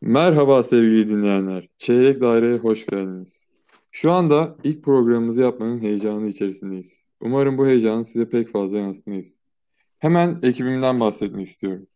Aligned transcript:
Merhaba 0.00 0.62
sevgili 0.62 1.08
dinleyenler. 1.08 1.68
Çeyrek 1.78 2.20
Daire'ye 2.20 2.58
hoş 2.58 2.86
geldiniz. 2.86 3.46
Şu 3.90 4.12
anda 4.12 4.56
ilk 4.64 4.84
programımızı 4.84 5.42
yapmanın 5.42 5.80
heyecanı 5.80 6.28
içerisindeyiz. 6.28 7.04
Umarım 7.20 7.58
bu 7.58 7.66
heyecanı 7.66 8.04
size 8.04 8.28
pek 8.28 8.48
fazla 8.48 8.78
yansıtmayız. 8.78 9.36
Hemen 9.98 10.38
ekibimden 10.42 11.00
bahsetmek 11.00 11.46
istiyorum. 11.48 11.86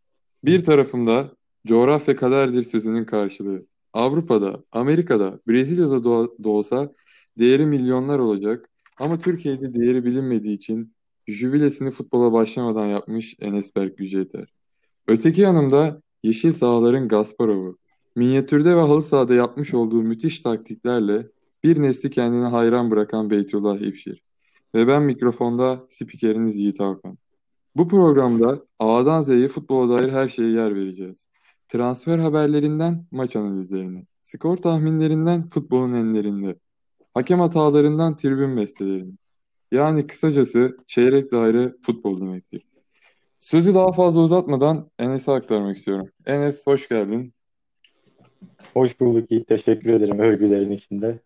Bir 0.45 0.64
tarafımda 0.64 1.33
coğrafya 1.67 2.17
kaderdir 2.17 2.62
sözünün 2.62 3.05
karşılığı. 3.05 3.67
Avrupa'da, 3.93 4.64
Amerika'da, 4.73 5.41
Brezilya'da 5.48 6.05
da 6.45 6.48
olsa 6.48 6.93
değeri 7.39 7.67
milyonlar 7.67 8.19
olacak 8.19 8.71
ama 8.98 9.19
Türkiye'de 9.19 9.75
değeri 9.75 10.05
bilinmediği 10.05 10.57
için 10.57 10.96
jübilesini 11.27 11.90
futbola 11.90 12.32
başlamadan 12.32 12.86
yapmış 12.86 13.36
Enes 13.40 13.76
Berk 13.76 14.00
Yüceter. 14.00 14.54
Öteki 15.08 15.40
yanımda 15.40 16.03
yeşil 16.22 16.53
sahaların 16.53 17.08
Gasparov'u. 17.08 17.79
Minyatürde 18.17 18.76
ve 18.76 18.80
halı 18.80 19.03
sahada 19.03 19.34
yapmış 19.34 19.75
olduğu 19.75 20.03
müthiş 20.03 20.40
taktiklerle 20.40 21.29
bir 21.64 21.82
nesli 21.82 22.11
kendine 22.11 22.46
hayran 22.46 22.90
bırakan 22.90 23.31
Beytullah 23.31 23.79
İpşir. 23.79 24.22
Ve 24.75 24.89
ben 24.89 25.03
mikrofonda 25.03 25.86
spikeriniz 25.90 26.57
Yiğit 26.57 26.81
Hakan. 26.81 27.18
Bu 27.76 27.89
programda 27.89 28.64
A'dan 28.79 29.22
Z'ye 29.22 29.48
futbola 29.48 29.98
dair 29.98 30.12
her 30.12 30.29
şeye 30.29 30.50
yer 30.50 30.75
vereceğiz. 30.75 31.26
Transfer 31.68 32.19
haberlerinden 32.19 33.06
maç 33.11 33.36
analizlerine, 33.36 34.06
skor 34.20 34.56
tahminlerinden 34.56 35.47
futbolun 35.47 35.92
enlerinde, 35.92 36.58
hakem 37.14 37.41
hatalarından 37.41 38.17
tribün 38.17 38.56
bestelerine. 38.56 39.12
Yani 39.77 40.06
kısacası 40.06 40.77
çeyrek 40.86 41.33
daire 41.33 41.72
futbol 41.83 42.20
demektir. 42.20 42.67
Sözü 43.39 43.75
daha 43.75 43.92
fazla 43.92 44.20
uzatmadan 44.20 44.91
Enes'e 44.98 45.33
aktarmak 45.33 45.77
istiyorum. 45.77 46.11
Enes 46.27 46.67
hoş 46.67 46.89
geldin. 46.89 47.34
Hoş 48.75 49.01
bulduk 49.01 49.31
Yiğit. 49.31 49.48
Teşekkür 49.48 49.92
ederim 49.92 50.19
övgülerin 50.19 50.70
içinde. 50.70 51.20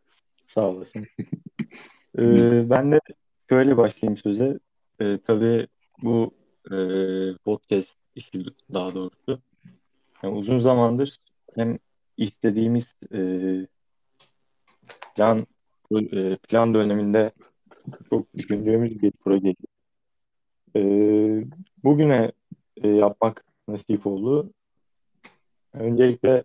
Sağ 0.44 0.68
olasın. 0.68 1.06
ee, 2.18 2.70
ben 2.70 2.92
de 2.92 3.00
şöyle 3.48 3.76
başlayayım 3.76 4.16
söze. 4.16 4.58
Ee, 5.00 5.18
tabii 5.26 5.66
bu 6.02 6.34
e, 6.70 6.76
podcast 7.44 7.98
işi 8.14 8.44
daha 8.72 8.94
doğrusu 8.94 9.40
yani 10.22 10.34
uzun 10.36 10.58
zamandır 10.58 11.16
hem 11.54 11.78
istediğimiz 12.16 12.96
e, 13.14 13.20
plan 15.16 15.46
e, 16.12 16.36
plan 16.36 16.74
döneminde 16.74 17.32
çok 18.10 18.34
düşündüğümüz 18.34 19.02
bir 19.02 19.10
proje. 19.10 19.54
E, 20.76 20.80
bugüne 21.84 22.32
e, 22.82 22.88
yapmak 22.88 23.44
nasip 23.68 24.06
oldu. 24.06 24.52
Öncelikle 25.72 26.44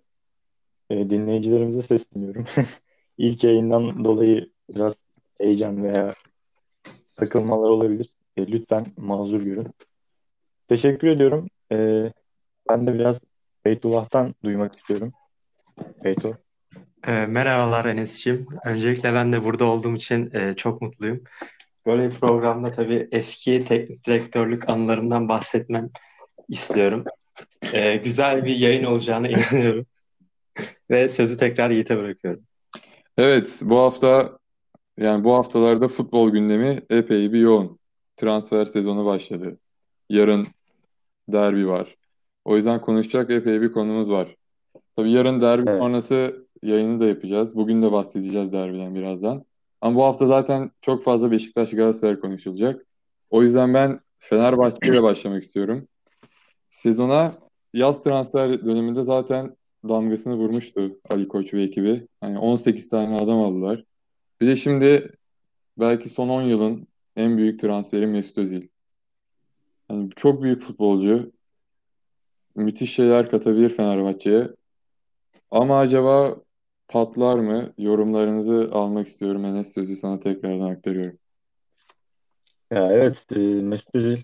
e, 0.90 1.10
dinleyicilerimize 1.10 1.82
sesleniyorum. 1.82 2.46
İlk 3.18 3.44
yayından 3.44 4.06
dolayı 4.06 4.50
biraz 4.70 4.96
heyecan 5.40 5.84
veya 5.84 6.14
takılmalar 7.18 7.70
olabilir. 7.70 8.14
E, 8.38 8.48
lütfen 8.48 8.86
mazur 8.98 9.42
görün. 9.42 9.68
Teşekkür 10.68 11.08
ediyorum. 11.08 11.48
E, 11.72 12.12
ben 12.70 12.88
de 12.88 12.94
biraz 12.94 13.20
Beytullah'tan 13.66 14.36
duymak 14.44 14.74
istiyorum. 14.74 15.14
Beytullah. 16.04 16.45
E, 17.08 17.26
merhabalar 17.26 17.86
Enes'ciğim. 17.86 18.48
Öncelikle 18.66 19.14
ben 19.14 19.34
de 19.34 19.44
burada 19.44 19.66
olduğum 19.66 19.96
için 19.96 20.32
e, 20.34 20.54
çok 20.56 20.82
mutluyum. 20.82 21.24
Böyle 21.86 22.10
bir 22.10 22.16
programda 22.16 22.72
tabii 22.72 23.08
eski 23.12 23.66
teknik 23.66 24.06
direktörlük 24.06 24.70
anılarımdan 24.70 25.30
bahsetmem 25.30 25.90
istiyorum. 26.50 27.04
E, 27.74 27.96
güzel 27.96 28.46
bir 28.46 28.56
yayın 28.56 28.84
olacağına 28.84 29.28
inanıyorum. 29.28 29.86
Ve 30.90 31.10
sözü 31.10 31.38
tekrar 31.38 31.70
Yiğit'e 31.70 31.98
bırakıyorum. 31.98 32.44
Evet, 33.18 33.60
bu 33.62 33.80
hafta 33.80 34.40
yani 34.98 35.24
bu 35.24 35.34
haftalarda 35.34 35.88
futbol 35.88 36.32
gündemi 36.32 36.80
epey 36.90 37.34
bir 37.34 37.40
yoğun. 37.40 37.80
Transfer 38.18 38.66
sezonu 38.66 39.06
başladı. 39.06 39.58
Yarın 40.10 40.48
derbi 41.28 41.68
var. 41.68 41.96
O 42.46 42.56
yüzden 42.56 42.82
konuşacak 42.82 43.32
epey 43.32 43.62
bir 43.62 43.72
konumuz 43.72 44.10
var. 44.10 44.36
Tabii 44.96 45.12
yarın 45.12 45.42
derbi 45.42 45.70
evet. 45.70 45.82
sonrası 45.82 46.45
yayını 46.66 47.00
da 47.00 47.06
yapacağız. 47.06 47.56
Bugün 47.56 47.82
de 47.82 47.92
bahsedeceğiz 47.92 48.54
derbiden 48.54 48.96
birazdan. 48.96 49.46
Ama 49.82 49.96
bu 49.96 50.04
hafta 50.04 50.28
zaten 50.28 50.72
çok 50.82 51.04
fazla 51.04 51.32
Beşiktaş 51.32 51.72
Galatasaray 51.72 52.20
konuşulacak. 52.20 52.86
O 53.30 53.44
yüzden 53.44 53.74
ben 53.74 54.00
Fenerbahçe 54.20 54.92
ile 54.92 55.04
başlamak 55.04 55.44
istiyorum. 55.44 55.88
Sezona 56.70 57.32
yaz 57.74 58.04
transfer 58.04 58.66
döneminde 58.66 59.04
zaten 59.04 59.56
damgasını 59.88 60.36
vurmuştu 60.36 61.00
Ali 61.10 61.28
Koç 61.28 61.54
ve 61.54 61.64
ekibi. 61.64 62.08
Hani 62.22 62.40
18 62.40 62.90
tane 62.90 63.16
adam 63.16 63.40
aldılar. 63.40 63.84
Bir 64.42 64.48
de 64.48 64.56
şimdi 64.56 65.12
belki 65.80 66.10
son 66.10 66.30
10 66.30 66.42
yılın 66.42 66.88
en 67.16 67.38
büyük 67.38 67.60
transferi 67.60 68.08
Mesut 68.08 68.38
Özil. 68.38 68.68
Yani 69.92 70.10
çok 70.16 70.44
büyük 70.44 70.62
futbolcu. 70.62 71.32
Müthiş 72.56 72.94
şeyler 72.94 73.32
katabilir 73.32 73.70
Fenerbahçe'ye. 73.70 74.50
Ama 75.52 75.80
acaba 75.80 76.36
patlar 76.88 77.36
mı? 77.36 77.74
Yorumlarınızı 77.78 78.70
almak 78.72 79.08
istiyorum. 79.08 79.46
Enes 79.46 79.74
sözü 79.74 79.96
sana 79.96 80.20
tekrardan 80.20 80.70
aktarıyorum. 80.70 81.20
Ya 82.72 82.92
evet 82.92 83.26
e, 83.32 83.40
Mesut 83.40 83.96
Özil 83.96 84.18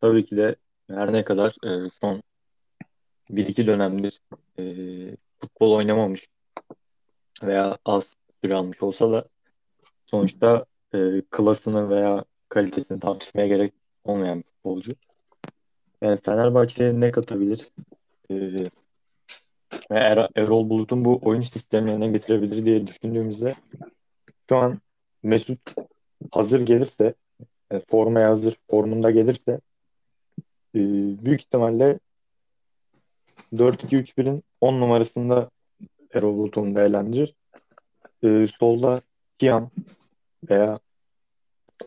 tabii 0.00 0.24
ki 0.24 0.36
de 0.36 0.56
her 0.90 1.12
ne 1.12 1.24
kadar 1.24 1.56
e, 1.64 1.90
son 1.90 2.22
bir 3.30 3.46
iki 3.46 3.66
dönemdir 3.66 4.20
e, 4.58 4.64
futbol 5.38 5.72
oynamamış 5.72 6.28
veya 7.42 7.78
az 7.84 8.16
süre 8.44 8.54
almış 8.54 8.82
olsa 8.82 9.12
da 9.12 9.28
sonuçta 10.06 10.64
e, 10.94 11.22
klasını 11.30 11.90
veya 11.90 12.24
kalitesini 12.48 13.00
tartışmaya 13.00 13.46
gerek 13.46 13.74
olmayan 14.04 14.38
bir 14.38 14.42
futbolcu. 14.42 14.92
Yani 16.02 16.20
Fenerbahçe'ye 16.20 17.00
ne 17.00 17.10
katabilir? 17.10 17.68
E, 18.30 18.56
er, 19.90 20.28
Erol 20.36 20.70
Bulut'un 20.70 21.04
bu 21.04 21.20
oyun 21.22 21.40
sistemlerine 21.40 22.08
getirebilir 22.08 22.64
diye 22.64 22.86
düşündüğümüzde 22.86 23.54
şu 24.48 24.56
an 24.56 24.80
Mesut 25.22 25.74
hazır 26.32 26.60
gelirse 26.60 27.14
e, 27.70 27.80
formaya 27.80 28.28
hazır 28.28 28.56
formunda 28.70 29.10
gelirse 29.10 29.60
e, 30.74 30.80
büyük 31.24 31.40
ihtimalle 31.40 31.98
4-2-3-1'in 33.52 34.42
10 34.60 34.80
numarasında 34.80 35.50
Erol 36.14 36.36
Bulut'un 36.36 36.74
değerlendirir. 36.74 37.34
E, 38.24 38.46
solda 38.46 39.02
Kian 39.38 39.70
veya 40.50 40.78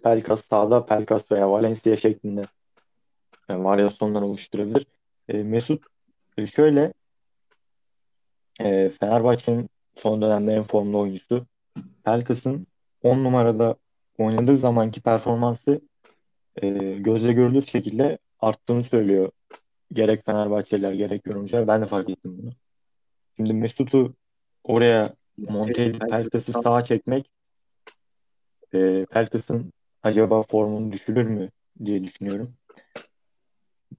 Pelkas 0.03 0.46
sağda 0.46 0.85
Pelkas 0.85 1.31
veya 1.31 1.52
Valencia 1.52 1.96
şeklinde 1.96 2.46
yani 3.50 3.64
varyasyonlar 3.64 4.22
oluşturabilir. 4.22 4.88
E, 5.30 5.44
Mesut 5.44 5.84
e, 6.38 6.46
şöyle 6.47 6.94
e, 8.59 8.90
Fenerbahçe'nin 8.90 9.69
son 9.96 10.22
dönemde 10.22 10.53
en 10.53 10.64
formlu 10.64 11.00
oyuncusu. 11.00 11.46
Pelkas'ın 12.03 12.68
10 13.03 13.24
numarada 13.24 13.75
oynadığı 14.18 14.58
zamanki 14.58 15.02
performansı 15.02 15.81
e, 16.62 16.69
gözle 16.94 17.34
görülür 17.34 17.62
şekilde 17.62 18.18
arttığını 18.40 18.84
söylüyor. 18.84 19.31
Gerek 19.94 20.25
Fenerbahçeliler 20.25 20.94
gerek 20.94 21.28
yorumcular. 21.28 21.68
Ben 21.68 21.81
de 21.81 21.86
fark 21.86 22.09
ettim 22.09 22.38
bunu. 22.38 22.52
Şimdi 23.36 23.53
Mesut'u 23.53 24.14
oraya 24.64 25.14
monte 25.38 25.84
edip 25.84 26.09
Pelkas'ı 26.09 26.52
sağa 26.52 26.84
çekmek 26.84 27.30
e, 28.74 29.06
Pelkas'ın 29.06 29.74
acaba 30.03 30.44
formunu 30.44 30.91
düşürür 30.91 31.24
mü 31.24 31.50
diye 31.85 32.03
düşünüyorum. 32.03 32.53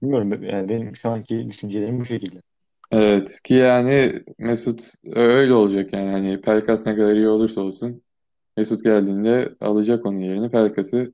Bilmiyorum 0.01 0.43
yani 0.43 0.69
benim 0.69 0.95
şu 0.95 1.09
anki 1.09 1.47
düşüncelerim 1.47 1.99
bu 1.99 2.05
şekilde. 2.05 2.41
Evet 2.95 3.41
ki 3.43 3.53
yani 3.53 4.23
Mesut 4.37 4.93
öyle 5.15 5.53
olacak 5.53 5.93
yani 5.93 6.09
hani 6.09 6.41
Pelkas 6.41 6.85
ne 6.85 6.95
kadar 6.95 7.15
iyi 7.15 7.27
olursa 7.27 7.61
olsun 7.61 8.03
Mesut 8.57 8.83
geldiğinde 8.83 9.55
alacak 9.61 10.05
onun 10.05 10.19
yerini 10.19 10.51
Pelkas'ı 10.51 11.13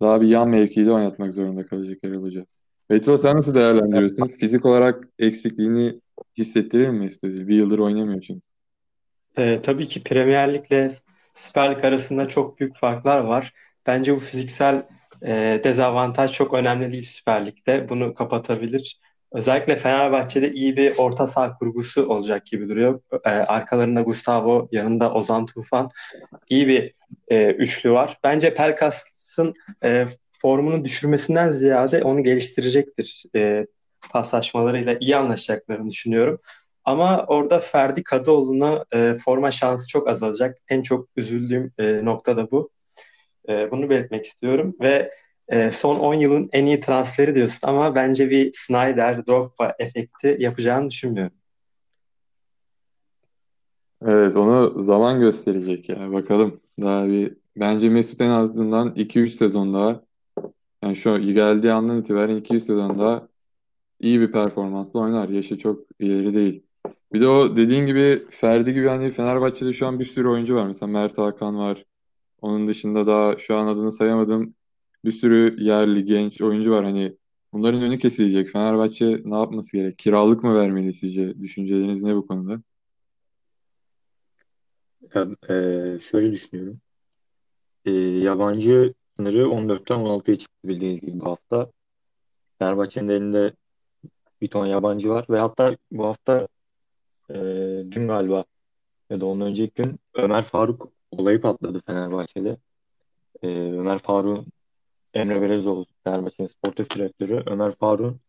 daha 0.00 0.20
bir 0.20 0.28
yan 0.28 0.48
mevkide 0.48 0.92
oynatmak 0.92 1.34
zorunda 1.34 1.66
kalacak 1.66 1.98
Erol 2.04 2.22
Hoca. 2.22 2.46
Betro 2.90 3.18
sen 3.18 3.36
nasıl 3.36 3.54
değerlendiriyorsun? 3.54 4.28
Fizik 4.28 4.66
olarak 4.66 5.08
eksikliğini 5.18 6.00
hissettirir 6.38 6.88
mi 6.88 6.98
Mesut 6.98 7.24
Özil? 7.24 7.48
Bir 7.48 7.56
yıldır 7.56 7.78
oynamıyor 7.78 8.20
çünkü. 8.20 8.40
Ee, 9.38 9.62
tabii 9.62 9.86
ki 9.86 10.02
Premier 10.02 10.54
Lig'le 10.54 10.90
Süper 11.34 11.70
Lig 11.70 11.84
arasında 11.84 12.28
çok 12.28 12.60
büyük 12.60 12.76
farklar 12.76 13.20
var. 13.20 13.52
Bence 13.86 14.16
bu 14.16 14.20
fiziksel 14.20 14.86
e, 15.26 15.60
dezavantaj 15.64 16.32
çok 16.32 16.54
önemli 16.54 16.92
değil 16.92 17.04
Süper 17.04 17.46
Lig'de. 17.46 17.88
Bunu 17.88 18.14
kapatabilir. 18.14 19.00
Özellikle 19.32 19.76
Fenerbahçe'de 19.76 20.52
iyi 20.52 20.76
bir 20.76 20.96
orta 20.96 21.26
saha 21.26 21.58
kurgusu 21.58 22.08
olacak 22.08 22.46
gibi 22.46 22.68
duruyor. 22.68 23.00
E, 23.24 23.28
arkalarında 23.28 24.02
Gustavo, 24.02 24.68
yanında 24.72 25.12
Ozan 25.12 25.46
Tufan. 25.46 25.90
iyi 26.48 26.68
bir 26.68 26.94
e, 27.28 27.50
üçlü 27.50 27.92
var. 27.92 28.18
Bence 28.24 28.54
Pelkas'ın 28.54 29.54
e, 29.84 30.06
formunu 30.42 30.84
düşürmesinden 30.84 31.48
ziyade 31.48 32.02
onu 32.02 32.22
geliştirecektir. 32.22 33.24
E, 33.36 33.66
paslaşmalarıyla 34.10 34.96
iyi 35.00 35.16
anlaşacaklarını 35.16 35.90
düşünüyorum. 35.90 36.40
Ama 36.84 37.24
orada 37.28 37.60
Ferdi 37.60 38.02
Kadıoğlu'na 38.02 38.84
e, 38.94 39.14
forma 39.14 39.50
şansı 39.50 39.88
çok 39.88 40.08
azalacak. 40.08 40.58
En 40.68 40.82
çok 40.82 41.08
üzüldüğüm 41.16 41.72
e, 41.78 42.00
nokta 42.04 42.36
da 42.36 42.50
bu. 42.50 42.70
E, 43.48 43.70
bunu 43.70 43.90
belirtmek 43.90 44.24
istiyorum 44.24 44.76
ve 44.80 45.10
e, 45.50 45.70
son 45.70 45.98
10 45.98 46.14
yılın 46.14 46.48
en 46.52 46.66
iyi 46.66 46.80
transferi 46.80 47.34
diyorsun 47.34 47.68
ama 47.68 47.94
bence 47.94 48.30
bir 48.30 48.52
Snyder, 48.52 49.26
Drogba 49.26 49.74
efekti 49.78 50.36
yapacağını 50.40 50.90
düşünmüyorum. 50.90 51.36
Evet 54.06 54.36
onu 54.36 54.82
zaman 54.82 55.20
gösterecek 55.20 55.88
ya 55.88 56.12
bakalım. 56.12 56.60
Daha 56.80 57.08
bir 57.08 57.36
bence 57.56 57.88
Mesut 57.88 58.20
en 58.20 58.30
azından 58.30 58.94
2-3 58.94 59.28
sezon 59.28 59.74
daha 59.74 60.02
yani 60.84 60.96
şu 60.96 61.18
geldiği 61.18 61.72
andan 61.72 62.00
itibaren 62.00 62.38
2-3 62.38 62.60
sezon 62.60 62.98
daha 62.98 63.28
iyi 64.00 64.20
bir 64.20 64.32
performansla 64.32 65.00
oynar. 65.00 65.28
Yaşı 65.28 65.58
çok 65.58 65.80
ileri 65.98 66.34
değil. 66.34 66.62
Bir 67.12 67.20
de 67.20 67.28
o 67.28 67.56
dediğin 67.56 67.86
gibi 67.86 68.26
Ferdi 68.30 68.72
gibi 68.72 68.88
hani 68.88 69.10
Fenerbahçe'de 69.10 69.72
şu 69.72 69.86
an 69.86 70.00
bir 70.00 70.04
sürü 70.04 70.28
oyuncu 70.28 70.56
var. 70.56 70.66
Mesela 70.66 70.92
Mert 70.92 71.18
Hakan 71.18 71.58
var. 71.58 71.84
Onun 72.42 72.68
dışında 72.68 73.06
daha 73.06 73.38
şu 73.38 73.56
an 73.56 73.66
adını 73.66 73.92
sayamadım. 73.92 74.54
Bir 75.04 75.12
sürü 75.12 75.56
yerli 75.58 76.04
genç 76.04 76.42
oyuncu 76.42 76.70
var. 76.70 76.84
Hani 76.84 77.16
bunların 77.52 77.82
önü 77.82 77.98
kesilecek. 77.98 78.50
Fenerbahçe 78.50 79.20
ne 79.24 79.38
yapması 79.38 79.76
gerek? 79.76 79.98
Kiralık 79.98 80.44
mı 80.44 80.54
vermeli 80.54 80.92
sizce? 80.92 81.40
Düşünceleriniz 81.40 82.02
ne 82.02 82.16
bu 82.16 82.26
konuda? 82.26 82.62
Ya, 85.14 85.28
e, 85.54 85.98
şöyle 86.00 86.32
düşünüyorum. 86.32 86.80
E, 87.84 87.90
yabancı 87.90 88.94
sınırı 89.16 89.48
14'ten 89.48 89.98
16'ya 90.00 90.38
çıktı 90.38 90.68
bildiğiniz 90.68 91.00
gibi 91.00 91.20
bu 91.20 91.24
hafta. 91.24 91.70
Fenerbahçe'nin 92.58 93.08
elinde 93.08 93.52
bir 94.40 94.48
ton 94.48 94.66
yabancı 94.66 95.10
var 95.10 95.26
ve 95.30 95.38
hatta 95.38 95.76
bu 95.90 96.06
hafta 96.06 96.48
e, 97.30 97.34
dün 97.90 98.08
galiba 98.08 98.44
ya 99.10 99.20
da 99.20 99.26
ondan 99.26 99.48
önceki 99.48 99.82
gün 99.82 100.00
Ömer 100.14 100.42
Faruk 100.42 100.92
olayı 101.10 101.40
patladı 101.40 101.82
Fenerbahçe'de. 101.86 102.56
E, 103.42 103.48
Ömer 103.48 103.98
Faruk 103.98 104.46
Emre 105.14 105.42
Belezoğlu 105.42 105.86
Fenerbahçe'nin 106.04 106.48
sportif 106.48 106.90
direktörü 106.94 107.42
Ömer 107.46 107.74
Faruk'un 107.74 108.20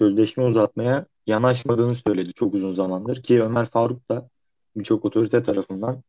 sözleşme 0.00 0.44
uzatmaya 0.44 1.06
yanaşmadığını 1.26 1.94
söyledi 1.94 2.32
çok 2.32 2.54
uzun 2.54 2.72
zamandır 2.72 3.22
ki 3.22 3.42
Ömer 3.42 3.66
Faruk 3.66 4.08
da 4.08 4.28
birçok 4.76 5.04
otorite 5.04 5.42
tarafından 5.42 6.02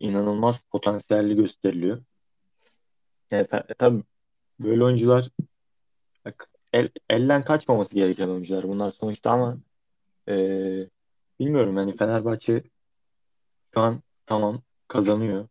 inanılmaz 0.00 0.62
potansiyelli 0.62 1.36
gösteriliyor. 1.36 2.02
E, 3.32 3.46
tabii 3.78 4.02
böyle 4.60 4.84
oyuncular 4.84 5.28
bak, 6.24 6.50
el, 6.72 6.88
elden 7.10 7.44
kaçmaması 7.44 7.94
gereken 7.94 8.28
oyuncular 8.28 8.68
bunlar 8.68 8.90
sonuçta 8.90 9.30
ama 9.30 9.58
e, 10.28 10.34
bilmiyorum 11.40 11.76
yani 11.76 11.96
Fenerbahçe 11.96 12.62
şu 13.74 13.80
an 13.80 14.02
tamam 14.26 14.62
kazanıyor. 14.88 15.48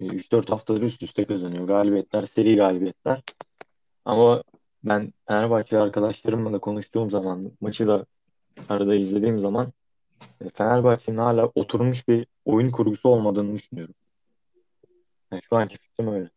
3-4 0.00 0.50
haftadır 0.50 0.82
üst 0.82 1.02
üste 1.02 1.24
kazanıyor. 1.24 1.64
Galibiyetler, 1.64 2.26
seri 2.26 2.56
galibiyetler. 2.56 3.22
Ama 4.04 4.42
ben 4.84 5.12
Fenerbahçe 5.28 5.78
arkadaşlarımla 5.78 6.52
da 6.52 6.58
konuştuğum 6.58 7.10
zaman, 7.10 7.52
maçı 7.60 7.86
da 7.86 8.06
arada 8.68 8.94
izlediğim 8.94 9.38
zaman 9.38 9.72
e, 10.40 10.48
Fenerbahçe'nin 10.48 11.16
hala 11.16 11.50
oturmuş 11.54 12.08
bir 12.08 12.26
oyun 12.44 12.70
kurgusu 12.70 13.08
olmadığını 13.08 13.54
düşünüyorum. 13.54 13.94
Yani 15.32 15.42
şu 15.42 15.56
anki 15.56 15.78
fikrim 15.78 16.12
öyle. 16.12 16.30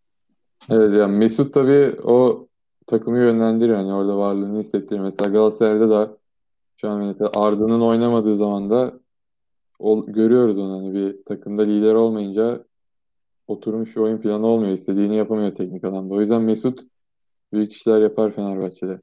Evet 0.69 0.97
yani 0.97 1.17
Mesut 1.17 1.53
tabii 1.53 2.01
o 2.03 2.47
takımı 2.87 3.17
yönlendiriyor. 3.17 3.77
Yani 3.77 3.93
orada 3.93 4.17
varlığını 4.17 4.59
hissettiriyor. 4.59 5.05
Mesela 5.05 5.29
Galatasaray'da 5.29 5.89
da 5.89 6.17
şu 6.77 6.89
an 6.89 6.99
mesela 6.99 7.31
Arda'nın 7.33 7.81
oynamadığı 7.81 8.35
zaman 8.35 8.69
da 8.69 8.93
o, 9.79 10.05
görüyoruz 10.05 10.57
onu. 10.57 10.77
Hani 10.77 10.93
bir 10.93 11.23
takımda 11.25 11.61
lider 11.61 11.95
olmayınca 11.95 12.65
oturmuş 13.51 13.95
bir 13.95 14.01
oyun 14.01 14.17
planı 14.17 14.45
olmuyor. 14.45 14.71
İstediğini 14.71 15.15
yapamıyor 15.15 15.55
teknik 15.55 15.83
alanda. 15.83 16.13
O 16.13 16.21
yüzden 16.21 16.41
Mesut 16.41 16.81
büyük 17.53 17.73
işler 17.73 18.01
yapar 18.01 18.31
Fenerbahçe'de. 18.31 19.01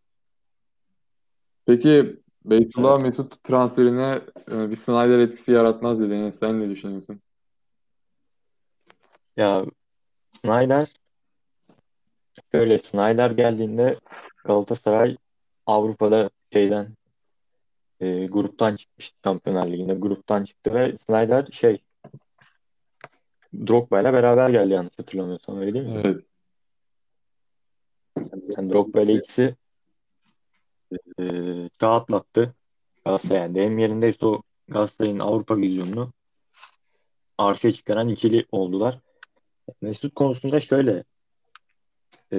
Peki 1.67 2.19
Beytullah. 2.45 3.01
Mesut 3.01 3.45
transferine 3.45 4.21
e, 4.51 4.71
bir 4.71 4.77
Snyder 4.77 5.19
etkisi 5.19 5.53
yaratmaz 5.53 6.01
dedi. 6.01 6.33
sen 6.33 6.61
ne 6.61 6.71
düşünüyorsun? 6.71 7.21
Ya 9.37 9.65
Snyder 10.45 10.89
şöyle 12.53 12.79
Snyder 12.79 13.31
geldiğinde 13.31 13.99
Galatasaray 14.45 15.17
Avrupa'da 15.67 16.31
şeyden 16.53 16.97
e, 18.01 18.27
gruptan 18.27 18.77
çıkmıştı 18.77 19.19
Şampiyonlar 19.25 19.67
Ligi'nde 19.67 19.95
gruptan 19.95 20.45
çıktı 20.45 20.75
ve 20.75 20.99
Snyder 20.99 21.47
şey 21.47 21.83
Drogba 23.55 24.01
ile 24.01 24.13
beraber 24.13 24.51
geldi 24.51 24.73
yanlış 24.73 24.99
hatırlamıyorsam 24.99 25.61
öyle 25.61 25.75
değil 25.75 25.85
mi? 25.85 26.01
Evet. 26.05 26.25
Yani 28.57 28.71
Drogba 28.71 29.01
ile 29.01 29.15
ikisi 29.15 29.57
e, 31.21 31.25
çağ 31.81 31.95
atlattı. 31.95 32.55
Galatasaray 33.05 33.41
yani 33.41 33.55
deyim 33.55 33.79
yerindeyse 33.79 34.27
o 34.27 34.43
Galatasaray'ın 34.69 35.19
Avrupa 35.19 35.57
vizyonunu 35.57 36.13
arşaya 37.39 37.73
çıkaran 37.73 38.09
ikili 38.09 38.47
oldular. 38.53 39.01
Mesut 39.83 40.15
konusunda 40.15 40.61
şöyle 40.61 41.05
e, 42.33 42.37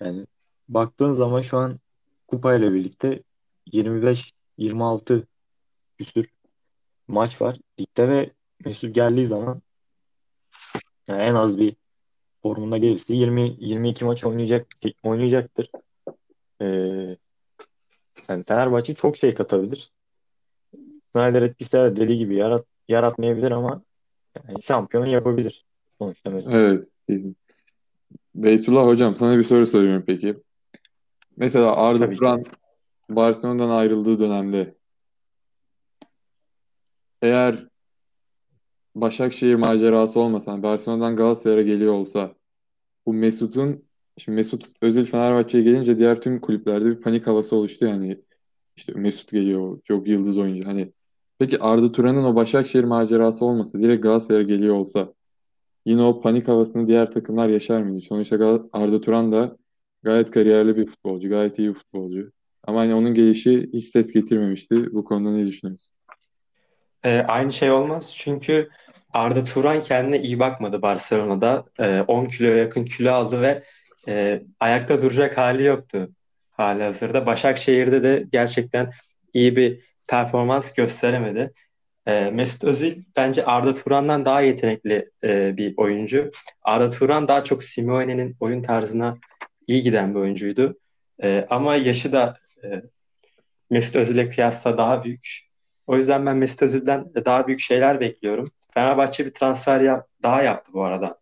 yani 0.00 0.26
baktığın 0.68 1.12
zaman 1.12 1.40
şu 1.40 1.58
an 1.58 1.78
kupayla 2.26 2.74
birlikte 2.74 3.22
25-26 3.72 5.26
küsür 5.98 6.30
maç 7.08 7.40
var 7.42 7.58
ligde 7.80 8.08
ve 8.08 8.30
Mesut 8.64 8.94
geldiği 8.94 9.26
zaman 9.26 9.62
yani 11.10 11.22
en 11.22 11.34
az 11.34 11.58
bir 11.58 11.76
formunda 12.42 12.78
gelirse 12.78 13.14
20 13.14 13.56
22 13.58 14.04
maç 14.04 14.24
oynayacak 14.24 14.66
oynayacaktır. 15.02 15.70
Ee, 16.60 16.66
yani 18.28 18.44
Fenerbahçe 18.44 18.94
çok 18.94 19.16
şey 19.16 19.34
katabilir. 19.34 19.92
Snyder 21.12 21.42
etkisi 21.42 21.72
de 21.72 21.96
dediği 21.96 22.18
gibi 22.18 22.34
yarat, 22.36 22.66
yaratmayabilir 22.88 23.50
ama 23.50 23.82
yani 24.36 24.62
şampiyon 24.62 25.06
yapabilir 25.06 25.64
sonuçta 25.98 26.30
Mesut. 26.30 26.54
Evet. 26.54 26.88
kesin. 27.08 27.36
Beytullah 28.34 28.86
hocam 28.86 29.16
sana 29.16 29.38
bir 29.38 29.44
soru 29.44 29.66
soruyorum 29.66 30.04
peki. 30.06 30.36
Mesela 31.36 31.76
Arda 31.76 32.04
Tabii. 32.04 32.16
Turan 32.16 32.44
Barcelona'dan 33.10 33.70
ayrıldığı 33.70 34.18
dönemde 34.18 34.74
eğer 37.22 37.69
Başakşehir 38.94 39.54
macerası 39.54 40.20
olmasa, 40.20 40.52
hani 40.52 40.62
Barcelona'dan 40.62 41.16
Galatasaray'a 41.16 41.62
geliyor 41.62 41.92
olsa 41.94 42.34
bu 43.06 43.12
Mesut'un 43.12 43.84
şimdi 44.18 44.36
Mesut 44.36 44.64
Özil 44.82 45.04
Fenerbahçe'ye 45.04 45.64
gelince 45.64 45.98
diğer 45.98 46.20
tüm 46.20 46.40
kulüplerde 46.40 46.86
bir 46.86 47.00
panik 47.00 47.26
havası 47.26 47.56
oluştu 47.56 47.84
yani. 47.86 48.20
İşte 48.76 48.92
Mesut 48.92 49.32
geliyor, 49.32 49.80
çok 49.82 50.08
yıldız 50.08 50.38
oyuncu. 50.38 50.68
Hani 50.68 50.92
peki 51.38 51.60
Arda 51.60 51.92
Turan'ın 51.92 52.24
o 52.24 52.36
Başakşehir 52.36 52.84
macerası 52.84 53.44
olmasa, 53.44 53.82
direkt 53.82 54.02
Galatasaray'a 54.02 54.42
geliyor 54.42 54.74
olsa 54.74 55.14
yine 55.86 56.02
o 56.02 56.20
panik 56.20 56.48
havasını 56.48 56.86
diğer 56.86 57.10
takımlar 57.10 57.48
yaşar 57.48 57.82
mıydı? 57.82 58.00
Sonuçta 58.00 58.68
Arda 58.72 59.00
Turan 59.00 59.32
da 59.32 59.56
gayet 60.02 60.30
kariyerli 60.30 60.76
bir 60.76 60.86
futbolcu, 60.86 61.28
gayet 61.28 61.58
iyi 61.58 61.68
bir 61.68 61.74
futbolcu. 61.74 62.32
Ama 62.64 62.80
hani 62.80 62.94
onun 62.94 63.14
gelişi 63.14 63.70
hiç 63.72 63.84
ses 63.86 64.12
getirmemişti. 64.12 64.92
Bu 64.92 65.04
konuda 65.04 65.32
ne 65.32 65.46
düşünüyorsun? 65.46 65.92
E, 67.04 67.18
aynı 67.28 67.52
şey 67.52 67.70
olmaz 67.70 68.14
çünkü 68.16 68.68
Arda 69.12 69.44
Turan 69.44 69.82
kendine 69.82 70.22
iyi 70.22 70.38
bakmadı 70.38 70.82
Barcelona'da. 70.82 71.64
E, 71.78 72.00
10 72.00 72.24
kiloya 72.24 72.56
yakın 72.56 72.84
kilo 72.84 73.12
aldı 73.12 73.42
ve 73.42 73.62
e, 74.08 74.42
ayakta 74.60 75.02
duracak 75.02 75.38
hali 75.38 75.64
yoktu 75.64 76.10
hali 76.60 76.82
hazırda. 76.82 77.26
Başakşehir'de 77.26 78.02
de 78.02 78.26
gerçekten 78.32 78.92
iyi 79.34 79.56
bir 79.56 79.80
performans 80.06 80.72
gösteremedi. 80.74 81.52
E, 82.06 82.30
Mesut 82.30 82.64
Özil 82.64 83.02
bence 83.16 83.44
Arda 83.44 83.74
Turan'dan 83.74 84.24
daha 84.24 84.40
yetenekli 84.40 85.10
e, 85.24 85.56
bir 85.56 85.74
oyuncu. 85.76 86.30
Arda 86.62 86.90
Turan 86.90 87.28
daha 87.28 87.44
çok 87.44 87.64
Simeone'nin 87.64 88.36
oyun 88.40 88.62
tarzına 88.62 89.18
iyi 89.66 89.82
giden 89.82 90.14
bir 90.14 90.20
oyuncuydu. 90.20 90.78
E, 91.22 91.46
ama 91.50 91.76
yaşı 91.76 92.12
da 92.12 92.38
e, 92.64 92.82
Mesut 93.70 93.96
Özil'e 93.96 94.28
kıyasla 94.28 94.78
daha 94.78 95.04
büyük. 95.04 95.49
O 95.90 95.96
yüzden 95.96 96.26
ben 96.26 96.36
Mesut 96.36 96.62
Özil'den 96.62 97.12
daha 97.24 97.46
büyük 97.46 97.60
şeyler 97.60 98.00
bekliyorum. 98.00 98.50
Fenerbahçe 98.74 99.26
bir 99.26 99.34
transfer 99.34 99.80
yap, 99.80 100.08
daha 100.22 100.42
yaptı 100.42 100.72
bu 100.72 100.84
arada. 100.84 101.18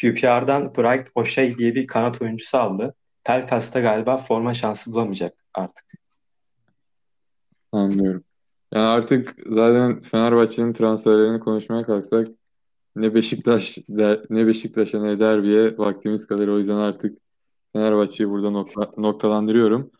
QPR'dan 0.00 0.74
Bright 0.74 1.08
O'Shea 1.14 1.58
diye 1.58 1.74
bir 1.74 1.86
kanat 1.86 2.22
oyuncusu 2.22 2.58
aldı. 2.58 2.94
Pelkas'ta 3.24 3.80
galiba 3.80 4.18
forma 4.18 4.54
şansı 4.54 4.92
bulamayacak 4.92 5.34
artık. 5.54 5.84
Anlıyorum. 7.72 8.24
Yani 8.74 8.86
artık 8.86 9.36
zaten 9.46 10.02
Fenerbahçe'nin 10.02 10.72
transferlerini 10.72 11.40
konuşmaya 11.40 11.82
kalksak 11.82 12.28
ne 12.96 13.14
Beşiktaş 13.14 13.78
ne 14.30 14.46
Beşiktaş'a 14.46 15.02
ne 15.02 15.20
derbiye 15.20 15.78
vaktimiz 15.78 16.26
kalır. 16.26 16.48
O 16.48 16.58
yüzden 16.58 16.76
artık 16.76 17.18
Fenerbahçe'yi 17.72 18.30
burada 18.30 18.50
nokta, 18.50 18.90
noktalandırıyorum. 18.96 19.90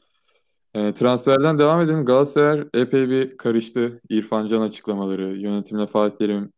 E, 0.76 0.94
transferden 0.94 1.58
devam 1.58 1.80
edelim. 1.80 2.04
Galatasaray 2.04 2.64
epey 2.74 3.10
bir 3.10 3.36
karıştı. 3.36 4.00
İrfan 4.08 4.46
Can 4.46 4.60
açıklamaları, 4.60 5.36
yönetimle 5.36 5.86
Fatih 5.86 6.16
Terim 6.16 6.52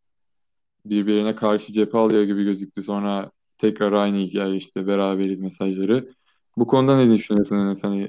birbirine 0.84 1.34
karşı 1.34 1.72
cephe 1.72 1.98
alıyor 1.98 2.22
gibi 2.22 2.44
gözüktü. 2.44 2.82
Sonra 2.82 3.30
tekrar 3.58 3.92
aynı 3.92 4.16
hikaye 4.16 4.56
işte 4.56 4.86
beraberiz 4.86 5.40
mesajları. 5.40 6.08
Bu 6.56 6.66
konuda 6.66 6.96
ne 6.96 7.10
düşünüyorsun 7.14 7.56
Enes? 7.56 7.84
Hani 7.84 8.08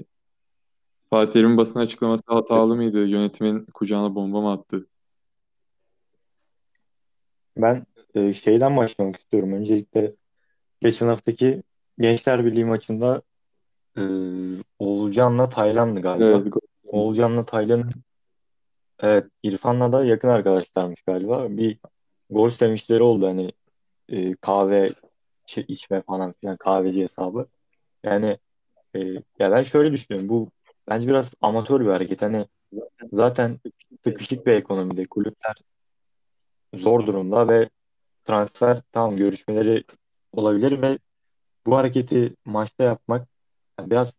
Fatih 1.10 1.34
Terim'in 1.34 1.58
basın 1.58 1.80
açıklaması 1.80 2.24
hatalı 2.28 2.76
mıydı? 2.76 3.06
Yönetimin 3.06 3.66
kucağına 3.66 4.16
bomba 4.16 4.42
mı 4.42 4.52
attı? 4.52 4.88
Ben 7.58 7.86
e, 8.16 8.34
şeyden 8.34 8.78
başlamak 8.78 9.16
istiyorum. 9.16 9.54
Öncelikle 9.54 10.16
geçen 10.82 11.08
haftaki 11.08 11.64
Gençler 12.00 12.46
Birliği 12.46 12.66
maçında 12.66 13.22
e, 14.00 14.04
Oğulcan'la 14.80 15.50
Taylan'dı 15.50 16.02
galiba. 16.02 16.26
Evet, 16.26 16.54
Oğulcan'la 16.86 17.46
Taylan'ın 17.46 17.90
evet 19.00 19.26
İrfan'la 19.44 19.92
da 19.92 20.06
yakın 20.06 20.28
arkadaşlarmış 20.28 21.02
galiba. 21.02 21.50
Bir 21.50 21.80
gol 22.30 22.50
sevinçleri 22.50 23.04
oldu 23.04 23.28
hani 23.28 23.52
e, 24.10 24.36
kahve 24.36 24.94
içme 25.68 26.02
falan 26.02 26.34
filan 26.42 26.58
kahveci 26.58 27.02
hesabı. 27.02 27.48
Yani 28.04 28.38
e, 28.96 29.00
ya 29.40 29.52
ben 29.52 29.62
şöyle 29.62 29.92
düşünüyorum. 29.92 30.30
Bu 30.30 30.50
bence 30.88 31.08
biraz 31.08 31.34
amatör 31.42 31.82
bir 31.82 31.92
hareket. 31.92 32.22
Hani 32.22 32.46
zaten 33.14 33.60
sıkışık 34.04 34.46
bir 34.46 34.52
ekonomide 34.52 35.06
kulüpler 35.06 35.56
zor 36.74 37.08
durumda 37.08 37.48
ve 37.48 37.70
transfer 38.26 38.82
tamam 38.92 39.16
görüşmeleri 39.16 39.84
olabilir 40.32 40.82
ve 40.82 41.00
bu 41.66 41.78
hareketi 41.78 42.36
maçta 42.46 42.84
yapmak 42.84 43.28
yani 43.80 43.92
biraz 43.92 44.14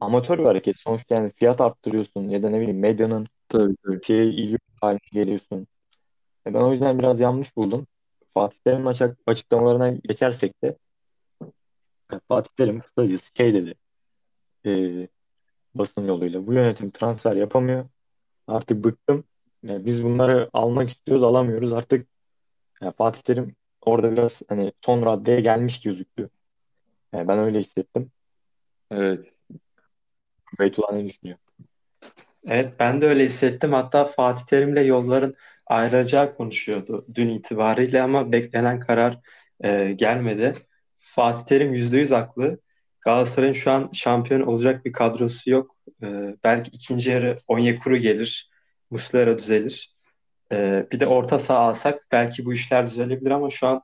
amatör 0.00 0.38
bir 0.38 0.44
hareket. 0.44 0.78
Sonuçta 0.78 1.14
yani 1.14 1.32
fiyat 1.36 1.60
arttırıyorsun 1.60 2.28
ya 2.28 2.42
da 2.42 2.50
ne 2.50 2.60
bileyim 2.60 2.80
medyanın 2.80 3.26
tabii 3.48 3.76
tabii. 3.84 4.04
şeye 4.04 4.26
ilgi 4.26 4.58
haline 4.80 4.98
geliyorsun. 5.12 5.66
E 6.46 6.54
Ben 6.54 6.60
o 6.60 6.72
yüzden 6.72 6.98
biraz 6.98 7.20
yanlış 7.20 7.56
buldum. 7.56 7.86
Fatih 8.34 8.58
Terim'in 8.64 8.86
açık, 8.86 9.18
açıklamalarına 9.26 9.90
geçersek 9.90 10.62
de 10.62 10.76
Fatih 12.28 12.50
Terim 12.56 12.80
kısacası 12.80 13.30
şey 13.36 13.54
dedi 13.54 13.74
e, 14.66 15.08
basın 15.74 16.06
yoluyla 16.06 16.46
bu 16.46 16.52
yönetim 16.52 16.90
transfer 16.90 17.36
yapamıyor. 17.36 17.88
Artık 18.46 18.84
bıktım. 18.84 19.24
E, 19.64 19.84
biz 19.84 20.04
bunları 20.04 20.50
almak 20.52 20.88
istiyoruz 20.90 21.24
alamıyoruz. 21.24 21.72
Artık 21.72 22.08
e, 22.82 22.92
Fatih 22.92 23.22
Terim 23.22 23.56
orada 23.80 24.12
biraz 24.12 24.42
hani 24.48 24.72
son 24.80 25.06
raddeye 25.06 25.40
gelmiş 25.40 25.80
gözüktü. 25.82 26.30
E, 27.14 27.28
ben 27.28 27.38
öyle 27.38 27.58
hissettim. 27.58 28.10
Evet. 28.90 29.34
Beytullah 30.58 30.92
ne 30.92 31.04
düşünüyor? 31.04 31.38
Evet 32.46 32.74
ben 32.78 33.00
de 33.00 33.06
öyle 33.06 33.24
hissettim. 33.24 33.72
Hatta 33.72 34.04
Fatih 34.04 34.44
Terim'le 34.44 34.84
yolların 34.86 35.34
ayrılacağı 35.66 36.36
konuşuyordu 36.36 37.06
dün 37.14 37.28
itibariyle 37.28 38.02
ama 38.02 38.32
beklenen 38.32 38.80
karar 38.80 39.18
e, 39.64 39.92
gelmedi. 39.92 40.54
Fatih 40.98 41.44
Terim 41.46 41.74
%100 41.74 42.10
haklı. 42.10 42.58
Galatasaray'ın 43.00 43.52
şu 43.52 43.70
an 43.70 43.90
şampiyon 43.92 44.40
olacak 44.40 44.84
bir 44.84 44.92
kadrosu 44.92 45.50
yok. 45.50 45.76
E, 46.02 46.36
belki 46.44 46.70
ikinci 46.70 47.10
yarı 47.10 47.38
Onyekuru 47.48 47.96
gelir. 47.96 48.50
Muslera 48.90 49.38
düzelir. 49.38 49.96
E, 50.52 50.86
bir 50.92 51.00
de 51.00 51.06
orta 51.06 51.38
saha 51.38 51.58
alsak 51.58 52.00
belki 52.12 52.44
bu 52.44 52.54
işler 52.54 52.86
düzelebilir 52.86 53.30
ama 53.30 53.50
şu 53.50 53.66
an 53.66 53.82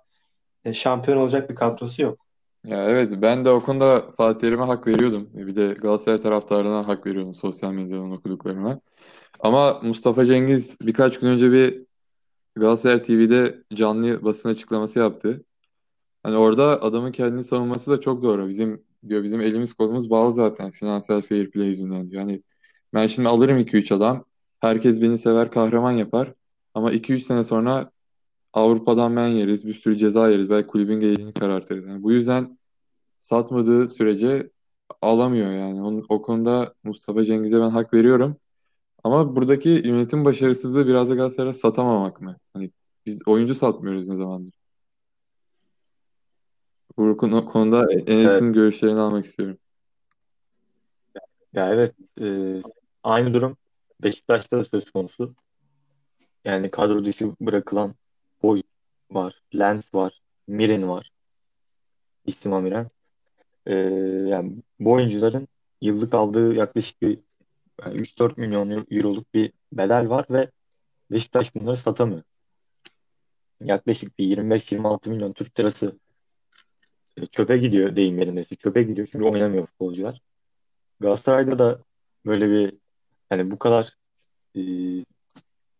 e, 0.64 0.72
şampiyon 0.74 1.18
olacak 1.18 1.50
bir 1.50 1.54
kadrosu 1.54 2.02
yok. 2.02 2.26
Ya 2.64 2.84
evet 2.88 3.12
ben 3.22 3.44
de 3.44 3.50
o 3.50 3.62
konuda 3.62 4.12
Fatih 4.16 4.40
Terim'e 4.40 4.64
hak 4.64 4.86
veriyordum. 4.86 5.30
Bir 5.34 5.56
de 5.56 5.72
Galatasaray 5.74 6.20
taraftarına 6.20 6.88
hak 6.88 7.06
veriyordum 7.06 7.34
sosyal 7.34 7.72
medyadan 7.72 8.10
okuduklarıma. 8.12 8.80
Ama 9.40 9.80
Mustafa 9.82 10.26
Cengiz 10.26 10.76
birkaç 10.82 11.20
gün 11.20 11.28
önce 11.28 11.52
bir 11.52 11.86
Galatasaray 12.56 13.02
TV'de 13.02 13.64
canlı 13.74 14.24
basın 14.24 14.48
açıklaması 14.48 14.98
yaptı. 14.98 15.44
Hani 16.22 16.36
orada 16.36 16.82
adamın 16.82 17.12
kendini 17.12 17.44
savunması 17.44 17.90
da 17.90 18.00
çok 18.00 18.22
doğru. 18.22 18.48
Bizim 18.48 18.84
diyor 19.08 19.22
bizim 19.24 19.40
elimiz 19.40 19.74
kolumuz 19.74 20.10
bağlı 20.10 20.32
zaten 20.32 20.70
finansal 20.70 21.22
fair 21.22 21.50
play 21.50 21.66
yüzünden 21.68 22.10
diyor. 22.10 22.22
Yani 22.22 22.42
ben 22.94 23.06
şimdi 23.06 23.28
alırım 23.28 23.58
2-3 23.58 23.92
adam. 23.92 24.24
Herkes 24.60 25.02
beni 25.02 25.18
sever 25.18 25.50
kahraman 25.50 25.92
yapar. 25.92 26.34
Ama 26.74 26.92
2-3 26.92 27.22
sene 27.22 27.44
sonra 27.44 27.90
Avrupa'dan 28.52 29.12
men 29.12 29.26
yeriz. 29.26 29.66
Bir 29.66 29.74
sürü 29.74 29.96
ceza 29.96 30.28
yeriz. 30.30 30.50
Belki 30.50 30.66
kulübün 30.68 31.00
geleceğini 31.00 31.32
karartırız. 31.32 31.86
Yani 31.86 32.02
bu 32.02 32.12
yüzden 32.12 32.58
satmadığı 33.18 33.88
sürece 33.88 34.50
alamıyor 35.02 35.50
yani. 35.52 35.82
Onun, 35.82 36.06
o 36.08 36.22
konuda 36.22 36.74
Mustafa 36.84 37.24
Cengiz'e 37.24 37.60
ben 37.60 37.70
hak 37.70 37.94
veriyorum. 37.94 38.36
Ama 39.04 39.36
buradaki 39.36 39.68
yönetim 39.68 40.24
başarısızlığı 40.24 40.86
biraz 40.86 41.10
da 41.10 41.14
Galatasaray'a 41.14 41.52
satamamak 41.52 42.20
mı? 42.20 42.36
Hani 42.52 42.70
biz 43.06 43.28
oyuncu 43.28 43.54
satmıyoruz 43.54 44.08
ne 44.08 44.16
zamandır. 44.16 44.54
Bu 46.98 47.16
konu- 47.16 47.44
konuda 47.44 47.86
Evet. 47.92 48.08
Enes'in 48.08 48.52
görüşlerini 48.52 49.00
almak 49.00 49.24
istiyorum. 49.26 49.58
Ya 51.52 51.72
evet 51.72 51.94
e, 52.20 52.60
aynı 53.02 53.34
durum 53.34 53.56
Beşiktaş'ta 54.02 54.58
da 54.58 54.64
söz 54.64 54.90
konusu. 54.90 55.34
Yani 56.44 56.70
kadro 56.70 57.04
dışı 57.04 57.32
bırakılan 57.40 57.94
Boy 58.42 58.62
var, 59.10 59.42
Lens 59.54 59.94
var, 59.94 60.22
Mirin 60.46 60.88
var. 60.88 61.12
İsim 62.26 62.52
Amiren. 62.52 62.88
E, 63.66 63.74
yani 64.28 64.62
bu 64.80 64.92
oyuncuların 64.92 65.48
yıllık 65.80 66.14
aldığı 66.14 66.54
yaklaşık 66.54 67.02
bir 67.02 67.18
yani 67.84 68.00
3-4 68.00 68.40
milyon 68.40 68.86
euroluk 68.90 69.34
bir 69.34 69.52
bedel 69.72 70.08
var 70.08 70.26
ve 70.30 70.50
Beşiktaş 71.10 71.54
bunları 71.54 71.76
satamıyor. 71.76 72.22
Yaklaşık 73.64 74.18
bir 74.18 74.36
25-26 74.36 75.08
milyon 75.08 75.32
Türk 75.32 75.60
lirası 75.60 75.98
e, 77.22 77.26
çöpe 77.26 77.58
gidiyor 77.58 77.96
deyim 77.96 78.18
yerindeyse. 78.18 78.56
Çöpe 78.56 78.82
gidiyor 78.82 79.08
çünkü 79.12 79.24
oynamıyor 79.24 79.66
futbolcular. 79.66 80.20
Galatasaray'da 81.00 81.58
da 81.58 81.82
böyle 82.26 82.50
bir 82.50 82.74
hani 83.28 83.50
bu 83.50 83.58
kadar 83.58 83.96
e, 84.56 84.60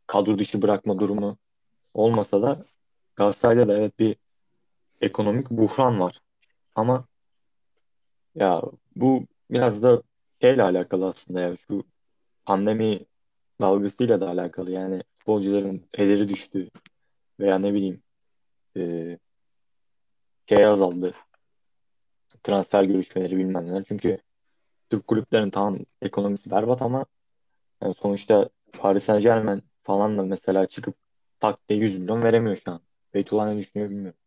kadro 0.07 0.39
dışı 0.39 0.63
bırakma 0.63 0.99
durumu 0.99 1.39
olmasa 1.95 2.43
da 2.43 2.65
Galatasaray'da 3.17 3.69
da 3.69 3.79
evet 3.79 3.99
bir 3.99 4.17
ekonomik 5.01 5.51
buhran 5.51 6.01
var. 6.01 6.21
Ama 6.75 7.05
ya 8.35 8.63
bu 8.97 9.27
biraz 9.51 9.83
da 9.83 10.03
şeyle 10.41 10.63
alakalı 10.63 11.09
aslında 11.09 11.41
ya 11.41 11.57
şu 11.57 11.85
pandemi 12.45 13.07
dalgasıyla 13.61 14.21
da 14.21 14.29
alakalı. 14.29 14.71
Yani 14.73 15.03
futbolcuların 15.19 15.87
ederi 15.95 16.29
düştü 16.29 16.71
veya 17.41 17.59
ne 17.59 17.75
bileyim 17.75 18.03
e, 18.77 19.19
şey 20.49 20.67
azaldı. 20.67 21.15
Transfer 22.43 22.85
görüşmeleri 22.85 23.37
bilmem 23.37 23.67
neler. 23.67 23.85
Çünkü 23.89 24.19
Türk 24.91 25.07
kulüplerinin 25.07 25.51
tamam 25.51 25.77
ekonomisi 26.03 26.51
berbat 26.51 26.83
ama 26.83 27.07
yani 27.83 27.95
sonuçta 27.95 28.49
Paris 28.73 29.05
Saint-Germain 29.05 29.63
falan 29.83 30.19
da 30.19 30.23
mesela 30.23 30.67
çıkıp 30.67 30.97
tak 31.43 31.69
diye 31.69 31.79
100 31.79 31.99
milyon 31.99 32.23
veremiyor 32.23 32.57
şu 32.65 32.71
an. 32.71 32.81
Beytullah 33.15 33.47
ne 33.53 33.59
düşünüyor 33.59 33.91
bilmiyorum. 33.91 34.19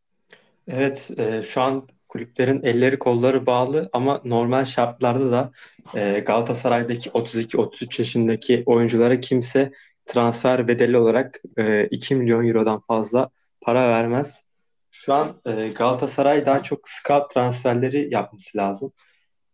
Evet, 0.68 1.12
e, 1.18 1.44
şu 1.44 1.62
an 1.62 1.88
kulüplerin 2.08 2.64
elleri 2.64 3.00
kolları 3.00 3.46
bağlı 3.46 3.90
ama 3.94 4.22
normal 4.26 4.66
şartlarda 4.66 5.32
da 5.32 5.52
e, 5.96 6.20
Galatasaray'daki 6.20 7.10
32-33 7.10 8.02
yaşındaki 8.02 8.64
oyunculara 8.66 9.20
kimse 9.20 9.72
transfer 10.06 10.68
bedeli 10.68 10.98
olarak 10.98 11.42
e, 11.58 11.88
2 11.92 12.16
milyon 12.16 12.48
eurodan 12.48 12.80
fazla 12.80 13.30
para 13.62 13.90
vermez. 13.90 14.44
Şu 14.92 15.14
an 15.14 15.42
e, 15.46 15.70
Galatasaray 15.76 16.46
daha 16.46 16.64
çok 16.64 16.90
scout 16.90 17.34
transferleri 17.34 18.14
yapması 18.14 18.58
lazım. 18.58 18.92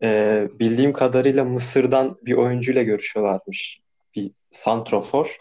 E, 0.03 0.48
bildiğim 0.60 0.94
kadarıyla 0.94 1.44
Mısır'dan 1.44 2.18
bir 2.22 2.34
oyuncuyla 2.34 2.84
görüşüyorlarmış. 2.84 3.82
Bir 4.15 4.32
santrofor. 4.51 5.38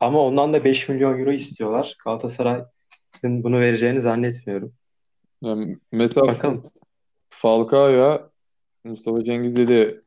Ama 0.00 0.20
ondan 0.24 0.52
da 0.52 0.64
5 0.64 0.88
milyon 0.88 1.18
euro 1.18 1.32
istiyorlar. 1.32 1.96
Galatasaray'ın 2.04 3.44
bunu 3.44 3.60
vereceğini 3.60 4.00
zannetmiyorum. 4.00 4.72
Yani 5.42 5.78
mesela 5.92 6.26
Bakalım. 6.26 6.62
Falcao'ya 7.30 8.30
Mustafa 8.84 9.24
Cengiz 9.24 9.56
dedi 9.56 10.02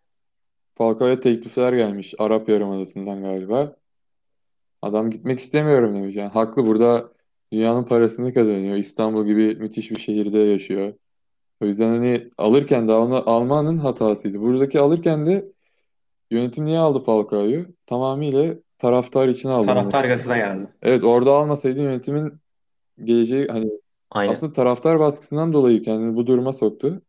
Falcao'ya 0.75 1.19
teklifler 1.19 1.73
gelmiş 1.73 2.13
Arap 2.17 2.49
Yarımadası'ndan 2.49 3.21
galiba. 3.21 3.75
Adam 4.81 5.11
gitmek 5.11 5.39
istemiyorum 5.39 5.95
demiş. 5.95 6.15
Yani 6.15 6.29
haklı 6.29 6.65
burada 6.65 7.11
dünyanın 7.51 7.83
parasını 7.83 8.33
kazanıyor. 8.33 8.75
İstanbul 8.75 9.25
gibi 9.25 9.55
müthiş 9.55 9.91
bir 9.91 9.99
şehirde 9.99 10.37
yaşıyor. 10.37 10.93
O 11.61 11.65
yüzden 11.65 11.89
hani 11.89 12.29
alırken 12.37 12.87
de 12.87 12.91
onu 12.93 13.29
almanın 13.29 13.77
hatasıydı. 13.77 14.41
Buradaki 14.41 14.79
alırken 14.79 15.25
de 15.25 15.51
yönetim 16.31 16.65
niye 16.65 16.79
aldı 16.79 17.03
Falcao'yu? 17.03 17.67
Tamamıyla 17.85 18.55
taraftar 18.79 19.27
için 19.27 19.49
aldı. 19.49 19.65
Taraftar 19.65 20.05
gazına 20.05 20.37
geldi. 20.37 20.67
Evet 20.81 21.03
orada 21.03 21.31
almasaydı 21.31 21.81
yönetimin 21.81 22.33
geleceği 23.03 23.47
hani 23.47 23.71
Aynen. 24.11 24.31
aslında 24.31 24.53
taraftar 24.53 24.99
baskısından 24.99 25.53
dolayı 25.53 25.83
kendini 25.83 26.15
bu 26.15 26.27
duruma 26.27 26.53
soktu. 26.53 27.01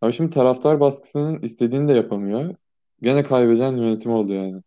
Ama 0.00 0.12
şimdi 0.12 0.34
taraftar 0.34 0.80
baskısının 0.80 1.42
istediğini 1.42 1.88
de 1.88 1.92
yapamıyor. 1.92 2.54
Gene 3.02 3.22
kaybeden 3.22 3.76
yönetim 3.76 4.12
oldu 4.12 4.32
yani. 4.32 4.62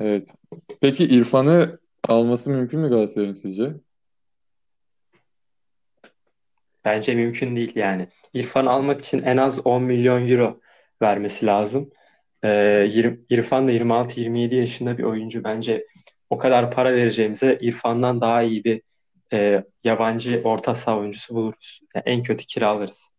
Evet. 0.00 0.28
Peki 0.80 1.04
İrfan'ı 1.04 1.78
alması 2.08 2.50
mümkün 2.50 2.80
mü 2.80 2.88
Galatasaray'ın 2.88 3.32
sizce? 3.32 3.74
Bence 6.84 7.14
mümkün 7.14 7.56
değil 7.56 7.72
yani. 7.74 8.08
İrfan 8.34 8.66
almak 8.66 9.00
için 9.00 9.22
en 9.22 9.36
az 9.36 9.66
10 9.66 9.82
milyon 9.82 10.28
euro 10.28 10.60
vermesi 11.02 11.46
lazım. 11.46 11.90
Yirmi- 12.48 13.20
İrfan 13.30 13.68
da 13.68 13.72
26-27 13.72 14.54
yaşında 14.54 14.98
bir 14.98 15.02
oyuncu. 15.02 15.44
Bence 15.44 15.86
o 16.30 16.38
kadar 16.38 16.70
para 16.70 16.94
vereceğimize 16.94 17.58
İrfan'dan 17.60 18.20
daha 18.20 18.42
iyi 18.42 18.64
bir 18.64 18.82
e, 19.32 19.64
yabancı 19.84 20.40
orta 20.44 20.74
saha 20.74 20.98
oyuncusu 20.98 21.34
buluruz. 21.34 21.80
Yani 21.94 22.02
en 22.06 22.22
kötü 22.22 22.46
kiralarız. 22.46 23.10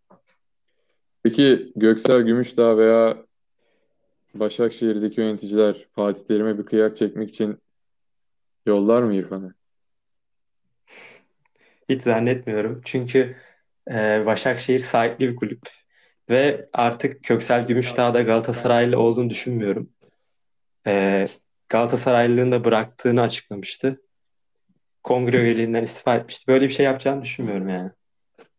Peki 1.23 1.71
Göksel 1.75 2.21
Gümüşdağ 2.21 2.77
veya 2.77 3.17
Başakşehir'deki 4.33 5.21
yöneticiler 5.21 5.87
Fatih 5.95 6.23
Terim'e 6.27 6.57
bir 6.57 6.65
kıyak 6.65 6.97
çekmek 6.97 7.29
için 7.29 7.57
yollar 8.65 9.03
mı 9.03 9.15
İrfan'ı? 9.15 9.53
Hiç 11.89 12.03
zannetmiyorum. 12.03 12.81
Çünkü 12.85 13.35
e, 13.91 14.23
Başakşehir 14.25 14.79
sahipli 14.79 15.29
bir 15.29 15.35
kulüp 15.35 15.59
ve 16.29 16.69
artık 16.73 17.23
Köksal 17.23 17.67
Gümüşdağ 17.67 18.13
da 18.13 18.21
Galatasaraylı 18.21 18.99
olduğunu 18.99 19.29
düşünmüyorum. 19.29 19.89
E, 20.87 21.27
Galatasaraylılığını 21.69 22.51
da 22.51 22.63
bıraktığını 22.63 23.21
açıklamıştı. 23.21 24.01
Kongre 25.03 25.41
üyeliğinden 25.41 25.83
istifa 25.83 26.15
etmişti. 26.15 26.47
Böyle 26.47 26.65
bir 26.65 26.73
şey 26.73 26.85
yapacağını 26.85 27.21
düşünmüyorum 27.21 27.69
yani. 27.69 27.91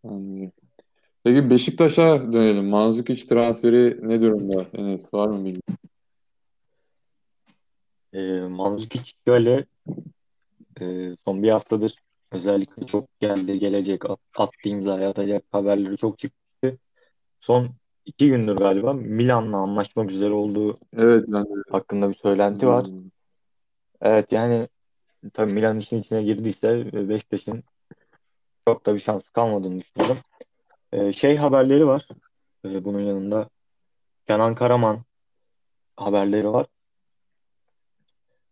Anlıyorum. 0.05 0.53
Peki 1.25 1.51
Beşiktaş'a 1.51 2.33
dönelim. 2.33 2.67
Mandzukic 2.67 3.27
transferi 3.27 3.99
ne 4.09 4.21
durumda? 4.21 4.67
Enes 4.73 5.15
var 5.15 5.29
mı 5.29 5.45
bilgi? 5.45 5.61
E, 8.13 8.41
Mandzukic 8.41 9.13
şöyle 9.27 9.65
e, 10.81 11.17
son 11.25 11.43
bir 11.43 11.51
haftadır 11.51 11.95
özellikle 12.33 12.87
çok 12.87 13.21
geldi 13.21 13.59
gelecek 13.59 14.11
at, 14.11 14.21
attı 14.37 14.69
imzayı 14.69 15.09
atacak 15.09 15.45
haberleri 15.53 15.97
çok 15.97 16.19
çıktı. 16.19 16.46
Son 17.47 17.67
iki 18.05 18.29
gündür 18.29 18.57
galiba 18.57 18.93
Milan'la 18.93 19.57
anlaşmak 19.57 20.11
üzere 20.11 20.33
olduğu 20.33 20.75
Evet 20.97 21.25
ben 21.29 21.45
de 21.45 21.63
hakkında 21.71 22.09
bir 22.09 22.15
söylenti 22.15 22.67
var. 22.67 22.87
Evet 24.01 24.33
yani 24.33 24.69
tabii 25.33 25.53
Milan 25.53 25.79
işin 25.79 25.99
içine 25.99 26.23
girdiyse 26.23 26.93
Beşiktaş'ın 27.09 27.63
çok 28.69 28.87
da 28.87 28.95
bir 28.95 28.99
şansı 28.99 29.33
kalmadığını 29.33 29.81
düşünüyorum. 29.81 30.19
Ee, 30.93 31.13
şey 31.13 31.37
haberleri 31.37 31.87
var. 31.87 32.09
Ee, 32.65 32.85
bunun 32.85 33.01
yanında 33.01 33.49
Kenan 34.27 34.55
Karaman 34.55 35.05
haberleri 35.97 36.53
var. 36.53 36.67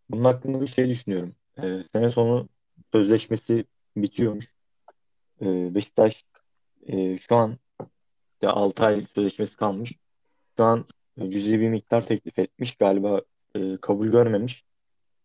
Bunun 0.09 0.23
hakkında 0.23 0.61
bir 0.61 0.67
şey 0.67 0.89
düşünüyorum. 0.89 1.35
Ee, 1.57 1.83
sene 1.93 2.09
sonu 2.11 2.49
sözleşmesi 2.91 3.65
bitiyormuş. 3.97 4.53
Ee, 5.41 5.75
Beşiktaş 5.75 6.25
e, 6.87 7.17
şu 7.17 7.35
an 7.35 7.57
ya 8.45 8.51
6 8.51 8.85
ay 8.85 9.05
sözleşmesi 9.15 9.57
kalmış. 9.57 9.93
Şu 10.57 10.63
an 10.63 10.85
cüzi 11.29 11.59
bir 11.59 11.69
miktar 11.69 12.05
teklif 12.05 12.39
etmiş. 12.39 12.75
Galiba 12.75 13.21
e, 13.55 13.77
kabul 13.77 14.07
görmemiş. 14.07 14.63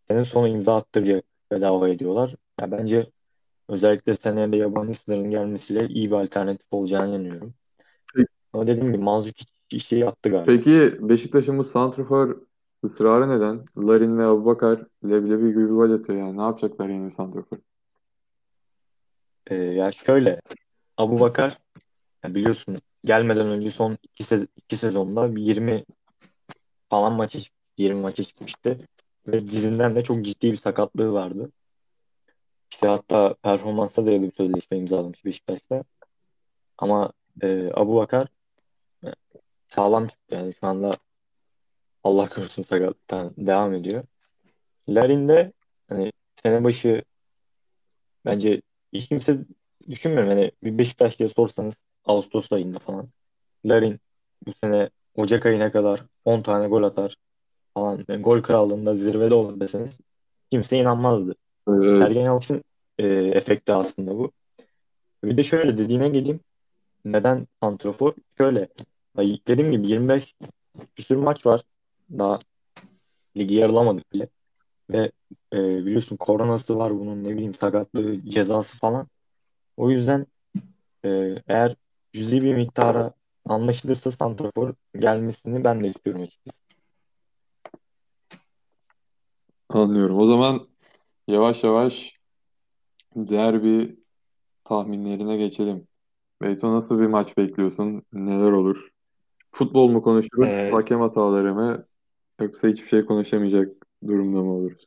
Sene 0.09 0.25
sonu 0.25 0.49
imza 0.49 0.77
attıracak 0.77 1.25
bedava 1.51 1.89
ediyorlar. 1.89 2.35
Ya 2.61 2.71
bence 2.71 3.11
özellikle 3.69 4.17
seneye 4.17 4.53
de 4.53 4.57
yabancı 4.57 4.95
sınırın 4.95 5.31
gelmesiyle 5.31 5.89
iyi 5.89 6.11
bir 6.11 6.17
alternatif 6.17 6.67
olacağını 6.71 7.09
inanıyorum. 7.09 7.55
Ama 8.53 8.67
dediğim 8.67 8.93
gibi 8.93 9.03
Mandzukic 9.03 9.47
işi 9.71 9.97
yaptı 9.97 10.29
galiba. 10.29 10.47
Peki 10.47 10.93
Beşiktaş'ın 11.01 11.59
bu 11.59 11.65
santrafor 11.65 12.41
ısrarı 12.85 13.29
neden? 13.29 13.65
Larin 13.77 14.19
ve 14.19 14.25
Abubakar 14.25 14.87
leblebi 15.05 15.49
gibi 15.49 15.65
bir 15.65 15.75
gol 15.75 15.91
atıyor 15.91 16.19
yani. 16.19 16.37
Ne 16.37 16.43
yapacaklar 16.43 16.89
yeni 16.89 17.07
bir 17.07 17.11
santrafor? 17.11 17.59
Ee, 19.47 19.55
ya 19.55 19.91
şöyle 19.93 20.41
Abubakar 20.97 21.59
ya 22.25 22.35
biliyorsun 22.35 22.77
gelmeden 23.05 23.47
önce 23.47 23.71
son 23.71 23.99
iki, 24.03 24.25
sez 24.25 24.45
iki 24.57 24.77
sezonda 24.77 25.37
bir 25.37 25.43
20 25.43 25.85
falan 26.91 27.13
maça 27.13 27.41
çık- 27.41 27.55
20 27.79 28.01
maça 28.01 28.25
çıkmıştı. 28.25 28.79
Ve 29.27 29.49
dizinden 29.49 29.97
de 29.97 30.05
çok 30.05 30.25
ciddi 30.25 30.53
bir 30.53 30.57
sakatlığı 30.57 31.13
vardı. 31.13 31.53
İşte 32.73 32.87
hatta 32.87 33.35
performansa 33.35 34.07
dayalı 34.07 34.23
bir 34.23 34.33
sözleşme 34.33 34.79
imzalamış 34.79 35.25
Beşiktaş'ta. 35.25 35.85
Ama 36.79 37.13
e, 37.43 37.71
Abubakar 37.75 38.29
e, 39.05 39.09
sağlam 39.69 40.07
çıktı 40.07 40.35
yani 40.35 40.55
şu 40.55 40.67
anda 40.67 40.97
Allah 42.05 42.29
korusun 42.29 42.63
sakatlıktan 42.63 43.35
devam 43.37 43.75
ediyor. 43.75 44.05
Larin 44.89 45.29
de 45.29 45.53
hani 45.89 46.13
sene 46.35 46.65
başı 46.65 47.03
bence 48.25 48.63
hiç 48.93 49.09
kimse 49.09 49.39
düşünmüyorum. 49.91 50.31
Hani 50.31 50.53
bir 50.63 50.79
Beşiktaşlı'ya 50.79 51.29
sorsanız 51.29 51.75
Ağustos 52.07 52.53
ayında 52.53 52.79
falan. 52.79 53.09
Larin 53.65 54.01
bu 54.47 54.53
sene 54.53 54.91
Ocak 55.15 55.47
ayına 55.47 55.71
kadar 55.71 56.05
10 56.25 56.43
tane 56.43 56.69
gol 56.69 56.83
atar 56.83 57.17
falan. 57.75 58.05
Yani 58.09 58.23
gol 58.23 58.43
krallığında 58.43 58.95
zirvede 58.95 59.35
olur 59.35 59.61
deseniz 59.61 60.01
kimse 60.51 60.79
inanmazdı. 60.79 61.35
Evet. 61.69 61.99
Sergen 61.99 62.23
Yalçın 62.23 62.65
e, 62.99 63.07
efekti 63.07 63.73
aslında 63.73 64.19
bu. 64.19 64.33
Bir 65.25 65.37
de 65.37 65.43
şöyle 65.43 65.79
dediğine 65.79 66.09
geleyim. 66.09 66.41
Neden 67.05 67.47
santrofor? 67.63 68.15
Şöyle. 68.39 68.69
Dediğim 69.19 69.73
gibi 69.73 69.89
25 69.89 70.35
küsür 70.97 71.17
maç 71.17 71.47
var. 71.47 71.63
Daha 72.19 72.39
ligi 73.37 73.55
yarılamadık 73.55 74.13
bile. 74.13 74.29
Ve 74.91 75.13
e, 75.53 75.59
biliyorsun 75.59 76.17
koronası 76.17 76.79
var 76.79 76.99
bunun 76.99 77.25
ne 77.25 77.31
bileyim 77.35 77.55
sakatlığı 77.55 78.19
cezası 78.19 78.79
falan. 78.79 79.09
O 79.77 79.91
yüzden 79.91 80.27
e, 81.05 81.09
eğer 81.49 81.77
cüzi 82.13 82.43
bir 82.43 82.55
miktara 82.55 83.15
anlaşılırsa 83.45 84.11
santrafor 84.11 84.75
gelmesini 84.99 85.65
ben 85.65 85.81
de 85.81 85.89
istiyorum 85.89 86.23
açıkçası. 86.23 86.61
Anlıyorum. 89.69 90.19
O 90.19 90.27
zaman 90.27 90.69
yavaş 91.29 91.65
yavaş 91.65 92.21
derbi 93.17 93.97
tahminlerine 94.65 95.37
geçelim. 95.37 95.89
Beyto 96.43 96.73
nasıl 96.73 97.01
bir 97.01 97.07
maç 97.07 97.37
bekliyorsun? 97.37 98.03
Neler 98.13 98.53
olur? 98.53 98.89
Futbol 99.53 99.89
mu 99.89 100.03
konuşuruz? 100.03 100.49
Ee, 100.49 100.71
Hakem 100.73 101.01
hataları 101.01 101.55
mı? 101.55 101.87
Yoksa 102.41 102.69
hiçbir 102.69 102.89
şey 102.89 103.05
konuşamayacak 103.05 103.87
durumda 104.07 104.43
mı 104.43 104.53
oluruz? 104.53 104.87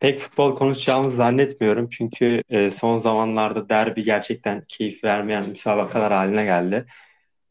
Pek 0.00 0.20
futbol 0.20 0.56
konuşacağımızı 0.56 1.16
zannetmiyorum. 1.16 1.88
Çünkü 1.90 2.42
e, 2.48 2.70
son 2.70 2.98
zamanlarda 2.98 3.68
derbi 3.68 4.04
gerçekten 4.04 4.64
keyif 4.68 5.04
vermeyen 5.04 5.48
müsabakalar 5.48 6.12
haline 6.12 6.44
geldi. 6.44 6.86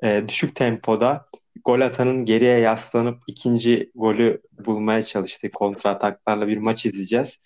E, 0.03 0.23
düşük 0.27 0.55
tempoda 0.55 1.25
gol 1.65 1.81
atanın 1.81 2.25
geriye 2.25 2.59
yaslanıp 2.59 3.23
ikinci 3.27 3.91
golü 3.95 4.41
bulmaya 4.65 5.03
çalıştığı 5.03 5.51
kontra 5.51 5.89
ataklarla 5.89 6.47
bir 6.47 6.57
maç 6.57 6.85
izleyeceğiz. 6.85 7.39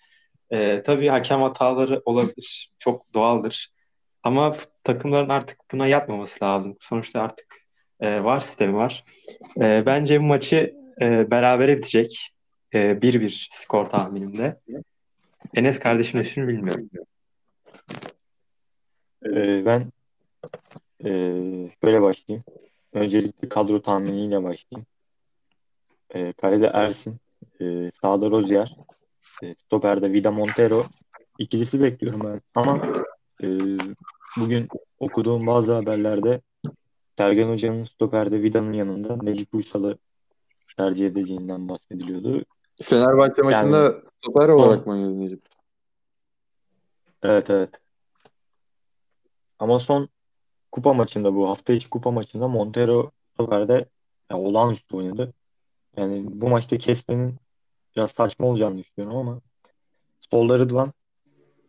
E, 0.50 0.82
tabii 0.82 1.08
hakem 1.08 1.40
hataları 1.40 2.02
olabilir. 2.04 2.72
Çok 2.78 3.14
doğaldır. 3.14 3.72
Ama 4.22 4.56
takımların 4.84 5.28
artık 5.28 5.58
buna 5.72 5.86
yapmaması 5.86 6.44
lazım. 6.44 6.76
Sonuçta 6.80 7.22
artık 7.22 7.56
e, 8.00 8.24
VAR 8.24 8.40
sistemi 8.40 8.74
var. 8.74 9.04
E, 9.60 9.82
bence 9.86 10.20
bu 10.20 10.24
maçı 10.24 10.74
e, 11.00 11.30
berabere 11.30 11.76
bitecek. 11.76 12.30
E, 12.74 13.02
1-1 13.02 13.48
skor 13.50 13.86
tahminimde. 13.86 14.60
Enes 15.54 15.78
kardeşim 15.78 16.20
düşünür 16.20 16.48
bilmiyorum. 16.48 16.90
E, 19.26 19.64
ben 19.66 19.92
e, 21.04 21.10
şöyle 21.84 22.02
başlayayım. 22.02 22.44
Öncelikle 22.92 23.48
kadro 23.48 23.82
tahminiyle 23.82 24.42
başlayayım. 24.42 24.86
E, 26.10 26.32
kalede 26.32 26.66
Ersin, 26.66 27.16
e, 27.60 27.90
sağda 27.90 28.30
Rozier, 28.30 28.76
e, 29.42 29.54
stoperde 29.54 30.12
Vida 30.12 30.30
Montero 30.30 30.86
ikilisi 31.38 31.80
bekliyorum 31.80 32.20
ben. 32.24 32.40
Ama 32.54 32.92
e, 33.42 33.48
bugün 34.36 34.68
okuduğum 34.98 35.46
bazı 35.46 35.72
haberlerde 35.72 36.40
Sergen 37.18 37.48
Hoca'nın 37.48 37.84
stoperde 37.84 38.42
Vida'nın 38.42 38.72
yanında 38.72 39.16
Necip 39.22 39.54
Uysal'ı 39.54 39.98
tercih 40.76 41.06
edeceğinden 41.06 41.68
bahsediliyordu. 41.68 42.44
Fenerbahçe 42.82 43.42
Yani 43.42 43.50
maçında 43.50 44.02
stoper 44.22 44.48
olarak 44.48 44.86
mı 44.86 45.18
Necip? 45.20 45.46
evet 47.22 47.50
evet. 47.50 47.80
Ama 49.58 49.78
son 49.78 50.08
kupa 50.72 50.94
maçında 50.94 51.34
bu 51.34 51.48
hafta 51.48 51.72
içi 51.72 51.90
kupa 51.90 52.10
maçında 52.10 52.48
Montero 52.48 53.10
stoperde 53.34 53.88
ya, 54.30 54.38
olağanüstü 54.38 54.96
oynadı. 54.96 55.32
Yani 55.96 56.24
bu 56.40 56.48
maçta 56.48 56.78
kesmenin 56.78 57.36
biraz 57.96 58.10
saçma 58.10 58.46
olacağını 58.46 58.78
düşünüyorum 58.78 59.16
ama 59.16 59.40
solda 60.20 60.58
Rıdvan, 60.58 60.92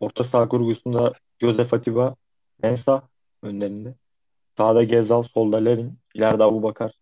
orta 0.00 0.24
saha 0.24 0.48
kurgusunda 0.48 1.12
Josef 1.40 1.74
Atiba, 1.74 2.16
Mensah 2.62 3.02
önlerinde. 3.42 3.94
Sağda 4.56 4.84
Gezal, 4.84 5.22
solda 5.22 5.56
Larin. 5.56 5.98
İleride 6.14 6.44
Abubakar 6.44 6.92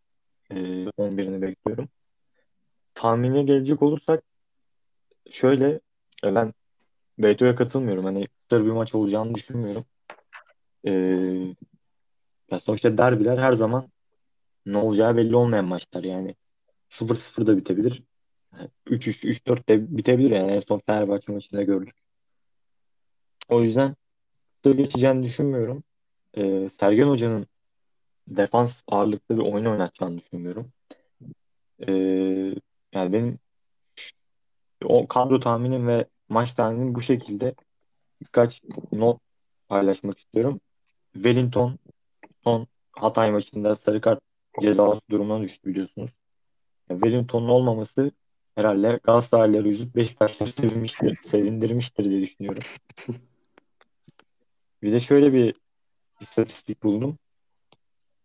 e, 0.50 0.54
11'ini 0.98 1.42
bekliyorum. 1.42 1.88
Tahmine 2.94 3.42
gelecek 3.42 3.82
olursak 3.82 4.24
şöyle 5.30 5.80
e, 6.24 6.34
ben 6.34 6.54
Beyto'ya 7.18 7.54
katılmıyorum. 7.54 8.04
Hani 8.04 8.26
kısır 8.26 8.66
bir 8.66 8.70
maç 8.70 8.94
olacağını 8.94 9.34
düşünmüyorum. 9.34 9.84
Ee, 10.86 11.54
ya 12.50 12.58
sonuçta 12.58 12.98
derbiler 12.98 13.38
her 13.38 13.52
zaman 13.52 13.88
ne 14.66 14.78
olacağı 14.78 15.16
belli 15.16 15.36
olmayan 15.36 15.64
maçlar 15.64 16.04
yani. 16.04 16.34
0-0 16.88 17.46
da 17.46 17.56
bitebilir. 17.56 18.02
3-3, 18.86 19.24
3-4 19.24 19.68
de 19.68 19.96
bitebilir 19.98 20.30
yani. 20.30 20.52
En 20.52 20.60
son 20.60 20.78
Fenerbahçe 20.86 21.32
maçında 21.32 21.62
gördük. 21.62 21.94
O 23.48 23.62
yüzden 23.62 23.96
kısır 24.62 24.76
geçeceğini 24.76 25.22
düşünmüyorum. 25.24 25.84
Ee, 26.34 26.68
Sergen 26.68 27.08
Hoca'nın 27.08 27.46
defans 28.28 28.82
ağırlıklı 28.88 29.36
bir 29.36 29.42
oyun 29.42 29.64
oynatacağını 29.64 30.18
düşünmüyorum. 30.18 30.72
Ee, 31.88 32.54
yani 32.94 33.12
benim 33.12 33.38
o 34.84 35.08
kadro 35.08 35.40
tahminim 35.40 35.88
ve 35.88 36.06
maç 36.28 36.52
tahminim 36.52 36.94
bu 36.94 37.02
şekilde 37.02 37.54
birkaç 38.20 38.62
not 38.92 39.20
paylaşmak 39.68 40.18
istiyorum. 40.18 40.60
Wellington 41.12 41.78
son 42.44 42.66
Hatay 42.92 43.30
maçında 43.30 43.74
sarı 43.74 44.00
kart 44.00 44.20
cezası 44.60 45.00
durumuna 45.10 45.42
düştü 45.42 45.70
biliyorsunuz. 45.70 46.10
Yani 46.90 47.00
Wellington'un 47.00 47.48
olmaması 47.48 48.10
herhalde 48.54 49.00
Galatasaraylıları 49.02 49.68
üzüp 49.68 49.96
Beşiktaşları 49.96 50.52
sevinmiştir, 50.52 51.18
sevindirmiştir 51.22 52.10
diye 52.10 52.22
düşünüyorum. 52.22 52.62
Bir 54.82 54.92
de 54.92 55.00
şöyle 55.00 55.32
bir 55.32 55.54
istatistik 56.20 56.82
buldum. 56.82 57.18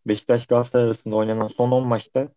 Beşiktaş 0.06 0.48
Galatasaray 0.48 0.86
arasında 0.86 1.16
oynanan 1.16 1.48
son 1.48 1.72
10 1.72 1.88
maçta 1.88 2.30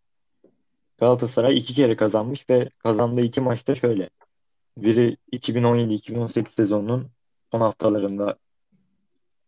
Galatasaray 1.02 1.58
iki 1.58 1.74
kere 1.74 1.96
kazanmış 1.96 2.50
ve 2.50 2.68
kazandığı 2.78 3.20
iki 3.20 3.40
maçta 3.40 3.74
şöyle. 3.74 4.10
Biri 4.78 5.16
2017-2018 5.32 6.46
sezonunun 6.48 7.06
son 7.52 7.60
haftalarında 7.60 8.36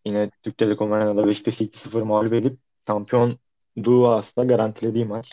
yine 0.04 0.30
Türk 0.42 0.58
Telekom 0.58 0.92
Arena'da 0.92 1.26
Beşiktaş'ı 1.26 1.64
2-0 1.64 2.02
mağlup 2.02 2.32
edip 2.32 2.58
şampiyonluğu 2.86 4.08
aslında 4.08 4.46
garantilediği 4.46 5.04
maç 5.04 5.30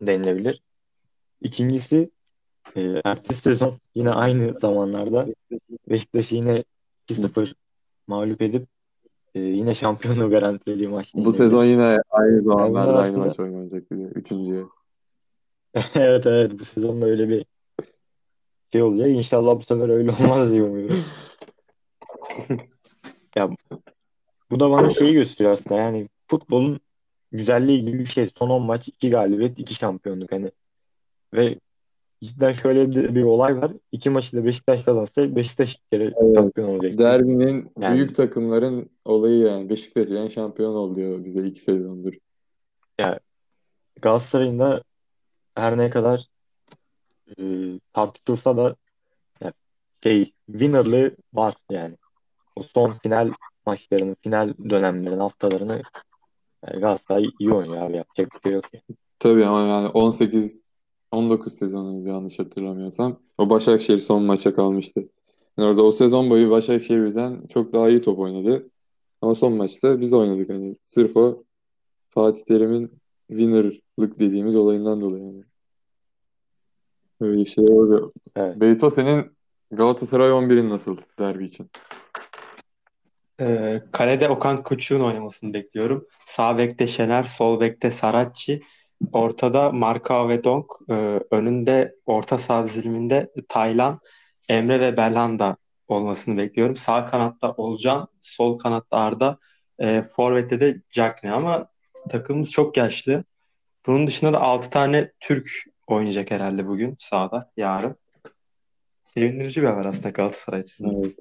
denilebilir. 0.00 0.62
İkincisi 1.40 2.10
e, 2.76 3.00
ertesi 3.04 3.40
sezon 3.40 3.74
yine 3.94 4.10
aynı 4.10 4.54
zamanlarda 4.54 5.26
Beşiktaş'ı 5.90 6.34
yine 6.34 6.64
2-0 7.08 7.54
mağlup 8.06 8.42
edip 8.42 8.68
e, 9.34 9.40
yine 9.40 9.74
şampiyonluğu 9.74 10.30
garantilediği 10.30 10.88
maç 10.88 11.14
Bu 11.14 11.32
sezon 11.32 11.64
yine 11.64 11.98
aynı 12.10 12.42
zamanlarda 12.42 12.70
bunlar 12.70 12.86
aynı 12.86 12.98
aslında- 12.98 13.26
maç 13.26 13.40
oynanacak 13.40 13.90
de. 13.90 13.94
Üçüncüye. 13.94 14.64
evet 15.94 16.26
evet 16.26 16.58
bu 16.58 16.64
sezonda 16.64 17.06
öyle 17.06 17.28
bir 17.28 17.44
şey 18.72 18.82
olacak. 18.82 19.08
İnşallah 19.08 19.56
bu 19.56 19.62
sefer 19.62 19.88
öyle 19.88 20.10
olmaz 20.10 20.50
diye 20.50 20.62
umuyorum. 20.62 21.04
ya 23.36 23.50
bu 24.50 24.60
da 24.60 24.70
bana 24.70 24.90
şeyi 24.90 25.12
gösteriyor 25.12 25.52
aslında 25.52 25.80
yani 25.80 26.08
futbolun 26.28 26.80
güzelliği 27.32 27.84
gibi 27.84 27.98
bir 27.98 28.06
şey. 28.06 28.26
Son 28.26 28.50
10 28.50 28.62
maç 28.62 28.88
2 28.88 29.10
galibiyet 29.10 29.58
2 29.58 29.74
şampiyonluk 29.74 30.32
hani. 30.32 30.50
Ve 31.34 31.58
cidden 32.22 32.52
şöyle 32.52 32.90
bir, 32.90 33.14
bir 33.14 33.22
olay 33.22 33.56
var. 33.56 33.72
İki 33.92 34.10
maçı 34.10 34.36
da 34.36 34.44
Beşiktaş 34.44 34.84
kazansa 34.84 35.36
Beşiktaş 35.36 35.74
ilk 35.74 35.90
kere 35.90 36.04
Evet. 36.04 36.36
şampiyon 36.36 36.68
olacak. 36.68 36.98
Derbinin 36.98 37.72
Yani- 37.78 37.96
büyük 37.96 38.14
takımların 38.14 38.90
olayı 39.04 39.38
yani. 39.38 39.68
Beşiktaş 39.70 40.08
yani 40.08 40.30
şampiyon 40.30 40.74
ol 40.74 40.96
diyor 40.96 41.24
bize 41.24 41.46
iki 41.46 41.60
sezondur. 41.60 42.12
Galatasaray'ın 44.02 44.58
da 44.58 44.82
her 45.56 45.78
ne 45.78 45.90
kadar 45.90 46.28
e, 47.38 47.42
tartışılsa 47.92 48.56
da 48.56 48.76
ya, 49.40 49.52
şey 50.02 50.32
winnerlığı 50.46 51.16
var 51.32 51.54
yani. 51.70 51.96
O 52.56 52.62
son 52.62 52.92
final 53.02 53.32
maçlarını, 53.66 54.16
final 54.22 54.54
dönemlerin 54.70 55.18
haftalarını 55.18 55.82
yani 56.66 56.80
Galatasaray 56.80 57.24
iyi 57.40 57.52
oynuyor 57.52 57.82
abi 57.82 57.96
yapacak 57.96 58.32
bir 58.34 58.40
şey 58.48 58.52
yok. 58.52 58.64
yani. 58.72 58.98
Tabii 59.18 59.46
ama 59.46 59.60
yani 59.60 59.88
18 59.88 60.62
19 61.12 61.52
sezonuydu 61.52 62.08
yanlış 62.08 62.38
hatırlamıyorsam. 62.38 63.20
O 63.38 63.50
Başakşehir 63.50 64.00
son 64.00 64.22
maça 64.22 64.54
kalmıştı. 64.54 65.08
Yani 65.58 65.68
orada 65.68 65.82
o 65.82 65.92
sezon 65.92 66.30
boyu 66.30 66.50
Başakşehir 66.50 67.06
bizden 67.06 67.46
çok 67.46 67.72
daha 67.72 67.88
iyi 67.88 68.02
top 68.02 68.18
oynadı. 68.18 68.70
Ama 69.20 69.34
son 69.34 69.52
maçta 69.52 70.00
biz 70.00 70.12
oynadık 70.12 70.48
hani. 70.48 70.76
Sırf 70.80 71.16
o 71.16 71.44
Fatih 72.08 72.44
Terim'in 72.44 73.00
winner'lık 73.96 74.18
dediğimiz 74.18 74.56
olayından 74.56 75.00
dolayı 75.00 75.24
yani. 75.24 75.44
Öyle 77.20 77.44
şey 77.44 77.64
oldu. 77.64 78.12
Evet. 78.36 78.60
Beyto 78.60 78.90
senin 78.90 79.36
Galatasaray 79.70 80.30
11'in 80.30 80.70
nasıl 80.70 80.96
derbi 81.18 81.44
için? 81.44 81.70
Ee, 83.40 83.82
kalede 83.92 84.28
Okan 84.28 84.62
Koçuk'un 84.62 85.04
oynamasını 85.04 85.54
bekliyorum. 85.54 86.06
Sağ 86.26 86.58
bekte 86.58 86.86
Şener, 86.86 87.22
sol 87.22 87.60
bekte 87.60 87.90
Saracchi, 87.90 88.62
ortada 89.12 89.72
Marka 89.72 90.28
ve 90.28 90.44
Donk, 90.44 90.66
ee, 90.90 91.20
önünde 91.30 91.94
orta 92.06 92.38
saha 92.38 92.64
diziliminde 92.64 93.32
Taylan, 93.48 94.00
Emre 94.48 94.80
ve 94.80 94.96
Belhanda 94.96 95.56
olmasını 95.88 96.36
bekliyorum. 96.36 96.76
Sağ 96.76 97.06
kanatta 97.06 97.52
Olcan, 97.52 98.08
sol 98.20 98.58
kanatta 98.58 98.96
Arda, 98.96 99.38
e, 99.78 100.02
forvette 100.02 100.60
de 100.60 100.82
Cagne 100.90 101.32
ama 101.32 101.68
takımımız 102.08 102.50
çok 102.50 102.76
yaşlı. 102.76 103.24
Bunun 103.86 104.06
dışında 104.06 104.32
da 104.32 104.40
6 104.40 104.70
tane 104.70 105.12
Türk 105.20 105.50
oynayacak 105.86 106.30
herhalde 106.30 106.66
bugün 106.66 106.96
sahada, 106.98 107.50
yarın. 107.56 107.96
Sevindirici 109.02 109.62
bir 109.62 109.66
haber 109.66 109.84
aslında 109.84 110.08
Galatasaray 110.08 110.60
açısından. 110.60 111.02
Evet. 111.02 111.16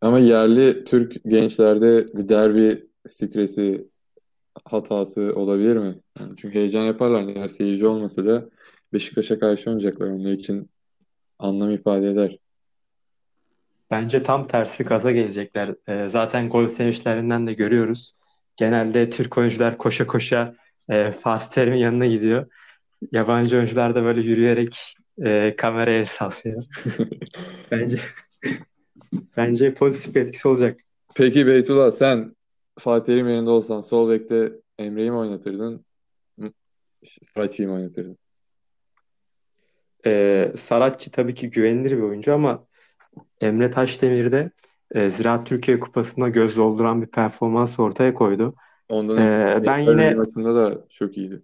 Ama 0.00 0.18
yerli 0.18 0.84
Türk 0.84 1.24
gençlerde 1.24 2.06
bir 2.14 2.28
derbi 2.28 2.86
stresi 3.06 3.88
hatası 4.64 5.32
olabilir 5.36 5.76
mi? 5.76 6.00
Yani 6.20 6.36
çünkü 6.36 6.54
heyecan 6.54 6.82
yaparlar. 6.82 7.36
Eğer 7.36 7.48
seyirci 7.48 7.86
olmasa 7.86 8.26
da 8.26 8.48
Beşiktaş'a 8.92 9.38
karşı 9.38 9.70
oynayacaklar. 9.70 10.08
Onlar 10.08 10.32
için 10.32 10.70
anlam 11.38 11.70
ifade 11.70 12.10
eder. 12.10 12.38
Bence 13.90 14.22
tam 14.22 14.46
tersi 14.46 14.84
gaza 14.84 15.10
gelecekler. 15.10 15.74
Ee, 15.88 16.08
zaten 16.08 16.48
gol 16.48 16.68
sevinçlerinden 16.68 17.46
de 17.46 17.52
görüyoruz. 17.52 18.12
Genelde 18.56 19.10
Türk 19.10 19.38
oyuncular 19.38 19.78
koşa 19.78 20.06
koşa 20.06 20.54
e, 20.90 21.12
Fatih 21.12 21.46
Terim'in 21.46 21.76
yanına 21.76 22.06
gidiyor. 22.06 22.46
Yabancı 23.12 23.56
oyuncular 23.56 23.94
da 23.94 24.04
böyle 24.04 24.20
yürüyerek 24.20 24.94
e, 25.24 25.54
kameraya 25.56 26.06
sallıyor. 26.06 26.64
Bence 27.70 27.98
bence 29.36 29.74
pozitif 29.74 30.14
bir 30.14 30.20
etkisi 30.20 30.48
olacak. 30.48 30.80
Peki 31.14 31.46
Beytullah 31.46 31.90
sen 31.92 32.36
Fatih 32.78 33.06
Terim 33.06 33.28
yerinde 33.28 33.50
olsan 33.50 33.80
sol 33.80 34.10
bekte 34.10 34.52
Emre'yi 34.78 35.10
mi 35.10 35.16
oynatırdın? 35.16 35.84
Saracchi'yi 37.34 37.66
mi 37.66 37.74
oynatırdın? 37.74 38.18
Ee, 40.06 40.52
Saratçı 40.56 41.10
tabii 41.10 41.34
ki 41.34 41.50
güvenilir 41.50 41.96
bir 41.96 42.02
oyuncu 42.02 42.34
ama 42.34 42.66
Emre 43.40 43.70
Taşdemir 43.70 44.32
de 44.32 44.50
e, 44.94 45.08
Ziraat 45.08 45.46
Türkiye 45.46 45.80
Kupası'nda 45.80 46.28
göz 46.28 46.56
dolduran 46.56 47.02
bir 47.02 47.06
performans 47.06 47.78
ortaya 47.78 48.14
koydu. 48.14 48.54
Ondan 48.88 49.18
Ee, 49.18 49.20
önceki 49.54 49.66
ben 49.66 49.78
yine- 49.78 50.14
maçında 50.14 50.54
da 50.54 50.84
çok 50.90 51.16
iyiydi. 51.16 51.42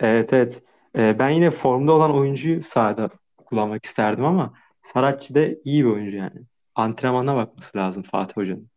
Evet 0.00 0.32
evet. 0.32 0.62
Ee, 0.98 1.16
ben 1.18 1.28
yine 1.30 1.50
formda 1.50 1.92
olan 1.92 2.14
oyuncuyu 2.14 2.62
sahada 2.62 3.10
kullanmak 3.46 3.84
isterdim 3.84 4.24
ama 4.24 4.54
Saratçı 4.82 5.34
da 5.34 5.46
iyi 5.64 5.84
bir 5.84 5.90
oyuncu 5.90 6.16
yani. 6.16 6.42
Antrenmana 6.74 7.36
bakması 7.36 7.78
lazım 7.78 8.02
Fatih 8.02 8.36
Hoca'nın. 8.36 8.68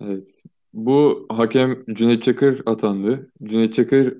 Evet. 0.00 0.42
Bu 0.72 1.26
hakem 1.30 1.84
Cüneyt 1.92 2.22
Çakır 2.22 2.62
atandı. 2.66 3.30
Cüneyt 3.42 3.74
Çakır 3.74 4.18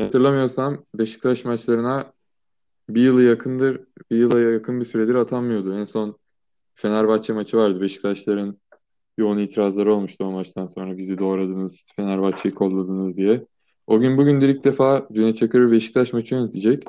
hatırlamıyorsam 0.00 0.84
Beşiktaş 0.94 1.44
maçlarına 1.44 2.12
bir 2.88 3.02
yılı 3.02 3.22
yakındır, 3.22 3.80
bir 4.10 4.16
yıla 4.16 4.40
yakın 4.40 4.80
bir 4.80 4.84
süredir 4.84 5.14
atanmıyordu. 5.14 5.78
En 5.78 5.84
son 5.84 6.18
Fenerbahçe 6.74 7.32
maçı 7.32 7.56
vardı. 7.56 7.80
Beşiktaşların 7.80 8.58
yoğun 9.18 9.38
itirazları 9.38 9.92
olmuştu 9.94 10.24
o 10.24 10.30
maçtan 10.30 10.66
sonra. 10.66 10.98
Bizi 10.98 11.18
doğradınız, 11.18 11.92
Fenerbahçe'yi 11.96 12.54
kolladınız 12.54 13.16
diye. 13.16 13.46
O 13.86 14.00
gün 14.00 14.18
bugündür 14.18 14.48
ilk 14.48 14.64
defa 14.64 15.08
Cüneyt 15.12 15.38
Çakır 15.38 15.72
Beşiktaş 15.72 16.12
maçı 16.12 16.34
yönetecek. 16.34 16.84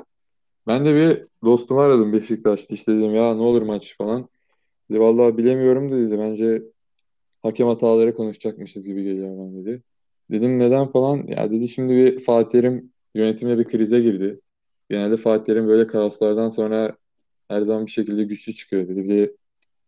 Ben 0.66 0.84
de 0.84 0.94
bir 0.94 1.26
dostumu 1.44 1.80
aradım 1.80 2.12
Beşiktaş'ta. 2.12 2.74
İşte 2.74 2.96
dedim 2.96 3.14
ya 3.14 3.34
ne 3.34 3.42
olur 3.42 3.62
maç 3.62 3.96
falan. 3.98 4.28
Dedi 4.90 5.00
vallahi 5.00 5.38
bilemiyorum 5.38 5.90
da 5.90 5.96
dedi. 5.96 6.18
Bence 6.18 6.62
hakem 7.42 7.66
hataları 7.66 8.14
konuşacakmışız 8.14 8.86
gibi 8.86 9.04
geliyor 9.04 9.38
bana 9.38 9.54
dedi. 9.64 9.82
Dedim 10.30 10.58
neden 10.58 10.86
falan. 10.92 11.26
Ya 11.28 11.50
dedi 11.50 11.68
şimdi 11.68 11.96
bir 11.96 12.18
Fatih 12.24 12.50
Terim 12.50 12.92
yönetimle 13.14 13.58
bir 13.58 13.64
krize 13.64 14.00
girdi. 14.00 14.40
Genelde 14.90 15.16
Fatih 15.16 15.44
Terim 15.44 15.68
böyle 15.68 15.86
kaoslardan 15.86 16.50
sonra 16.50 16.96
her 17.48 17.62
zaman 17.62 17.86
bir 17.86 17.90
şekilde 17.90 18.24
güçlü 18.24 18.54
çıkıyor 18.54 18.88
dedi. 18.88 19.04
Bir 19.04 19.08
de 19.08 19.36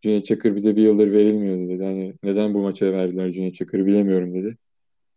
Cüneyt 0.03 0.27
Çakır 0.27 0.57
bize 0.57 0.77
bir 0.77 0.83
yıldır 0.83 1.13
verilmiyor 1.13 1.69
dedi. 1.69 1.85
Hani 1.85 2.15
neden 2.23 2.55
bu 2.55 2.59
maça 2.63 2.93
verdiler 2.93 3.33
Cüneyt 3.33 3.55
Çakır'ı 3.55 3.87
bilemiyorum 3.87 4.35
dedi. 4.35 4.57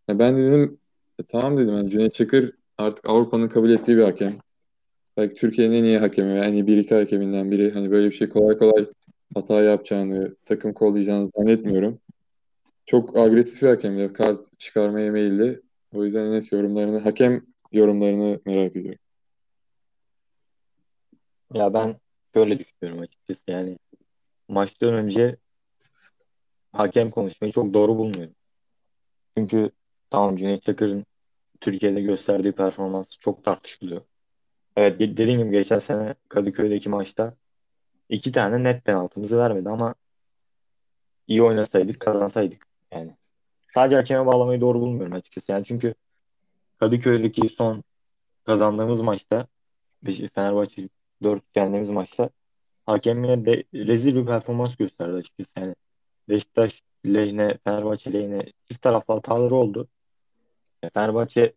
Ya 0.08 0.20
ben 0.20 0.38
dedim 0.38 0.80
e, 1.20 1.24
tamam 1.24 1.58
dedim 1.58 1.78
yani 1.78 1.90
Cüneyt 1.90 2.14
Çakır 2.14 2.52
artık 2.78 3.10
Avrupa'nın 3.10 3.48
kabul 3.50 3.70
ettiği 3.70 3.98
bir 3.98 4.04
hakem. 4.04 4.38
Belki 5.18 5.36
Türkiye'nin 5.36 5.76
en 5.76 5.84
iyi 5.84 5.98
hakemi 5.98 6.52
iyi 6.52 6.68
bir 6.68 6.78
iki 6.78 6.96
hakeminden 6.96 7.52
biri. 7.52 7.72
Hani 7.72 7.92
böyle 7.92 8.08
bir 8.08 8.12
şey 8.12 8.30
kolay 8.30 8.58
kolay 8.58 8.86
hata 9.36 9.62
yapacağını, 9.62 10.36
takım 10.46 10.74
kollayacağını 10.74 11.30
zannetmiyorum. 11.38 12.00
Çok 12.86 13.18
agresif 13.18 13.62
bir 13.62 13.68
hakem 13.68 13.98
ya. 13.98 14.14
Kart 14.14 14.60
çıkarmaya 14.60 15.12
meyilli. 15.12 15.62
O 15.94 16.06
yüzden 16.06 16.26
Enes 16.26 16.52
yorumlarını, 16.52 17.00
hakem 17.00 17.46
yorumlarını 17.72 18.40
merak 18.46 18.76
ediyorum. 18.76 19.00
Ya 21.54 21.74
ben 21.74 21.96
şöyle 22.34 22.60
düşünüyorum 22.60 23.02
açıkçası 23.02 23.42
yani 23.48 23.78
maçtan 24.48 24.94
önce 24.94 25.38
hakem 26.74 27.12
konuşmayı 27.12 27.54
çok 27.54 27.74
doğru 27.74 27.98
bulmuyorum. 27.98 28.36
Çünkü 29.38 29.72
tamam 30.10 30.36
Cüneyt 30.36 30.64
Çakır'ın 30.64 31.06
Türkiye'de 31.62 32.02
gösterdiği 32.02 32.52
performans 32.52 33.10
çok 33.20 33.44
tartışılıyor. 33.44 34.02
Evet 34.76 35.00
dediğim 35.00 35.40
gibi 35.40 35.52
geçen 35.52 35.80
sene 35.80 36.16
Kadıköy'deki 36.30 36.90
maçta 36.90 37.34
iki 38.10 38.32
tane 38.32 38.64
net 38.64 38.86
penaltımızı 38.86 39.38
vermedi 39.38 39.70
ama 39.70 39.96
iyi 41.28 41.44
oynasaydık 41.44 42.00
kazansayduk 42.00 42.62
yani. 42.92 43.18
Sadece 43.74 43.96
hakeme 43.96 44.26
bağlamayı 44.26 44.62
doğru 44.62 44.82
bulmuyorum 44.82 45.14
açıkçası. 45.14 45.52
Yani 45.52 45.66
çünkü 45.66 45.96
Kadıköy'deki 46.80 47.50
son 47.50 47.84
kazandığımız 48.44 49.02
maçta 49.02 49.48
Fenerbahçe 50.34 50.90
4 51.24 51.44
yendiğimiz 51.56 51.90
maçta 51.90 52.30
hakem 52.86 53.24
yine 53.24 53.46
de 53.46 53.64
rezil 53.74 54.16
bir 54.16 54.26
performans 54.26 54.76
gösterdi 54.76 55.14
açıkçası. 55.14 55.52
Yani 55.60 55.76
Beşiktaş 56.30 56.82
lehine, 57.06 57.58
Fenerbahçe 57.64 58.14
lehine 58.14 58.46
çift 58.68 58.82
taraflı 58.82 59.14
hataları 59.14 59.56
oldu. 59.56 59.88
Fenerbahçe 60.94 61.54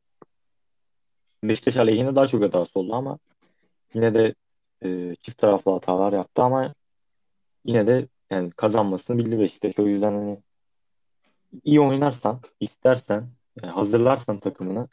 Beşiktaş 1.44 1.76
aleyhine 1.76 2.14
daha 2.14 2.26
çok 2.26 2.42
hatası 2.42 2.80
oldu 2.80 2.94
ama 2.94 3.18
yine 3.94 4.14
de 4.14 4.34
e, 4.84 5.16
çift 5.16 5.38
taraflı 5.38 5.72
hatalar 5.72 6.12
yaptı 6.12 6.42
ama 6.42 6.74
yine 7.64 7.86
de 7.86 8.08
yani 8.30 8.50
kazanmasını 8.50 9.18
bildi 9.18 9.38
Beşiktaş. 9.38 9.78
O 9.78 9.86
yüzden 9.86 10.12
hani 10.12 10.42
iyi 11.64 11.80
oynarsan, 11.80 12.40
istersen, 12.60 13.28
yani 13.62 13.72
hazırlarsan 13.72 14.40
takımını 14.40 14.88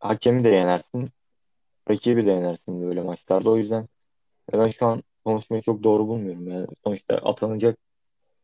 hakemi 0.00 0.44
de 0.44 0.48
yenersin, 0.48 1.10
rakibi 1.90 2.26
de 2.26 2.30
yenersin 2.30 2.82
böyle 2.82 3.02
maçlarda. 3.02 3.50
O 3.50 3.56
yüzden 3.56 3.88
ben 4.52 4.66
şu 4.66 4.86
an 4.86 5.02
konuşmayı 5.24 5.62
çok 5.62 5.82
doğru 5.82 6.08
bulmuyorum. 6.08 6.48
Yani 6.48 6.66
sonuçta 6.84 7.16
atanacak 7.16 7.78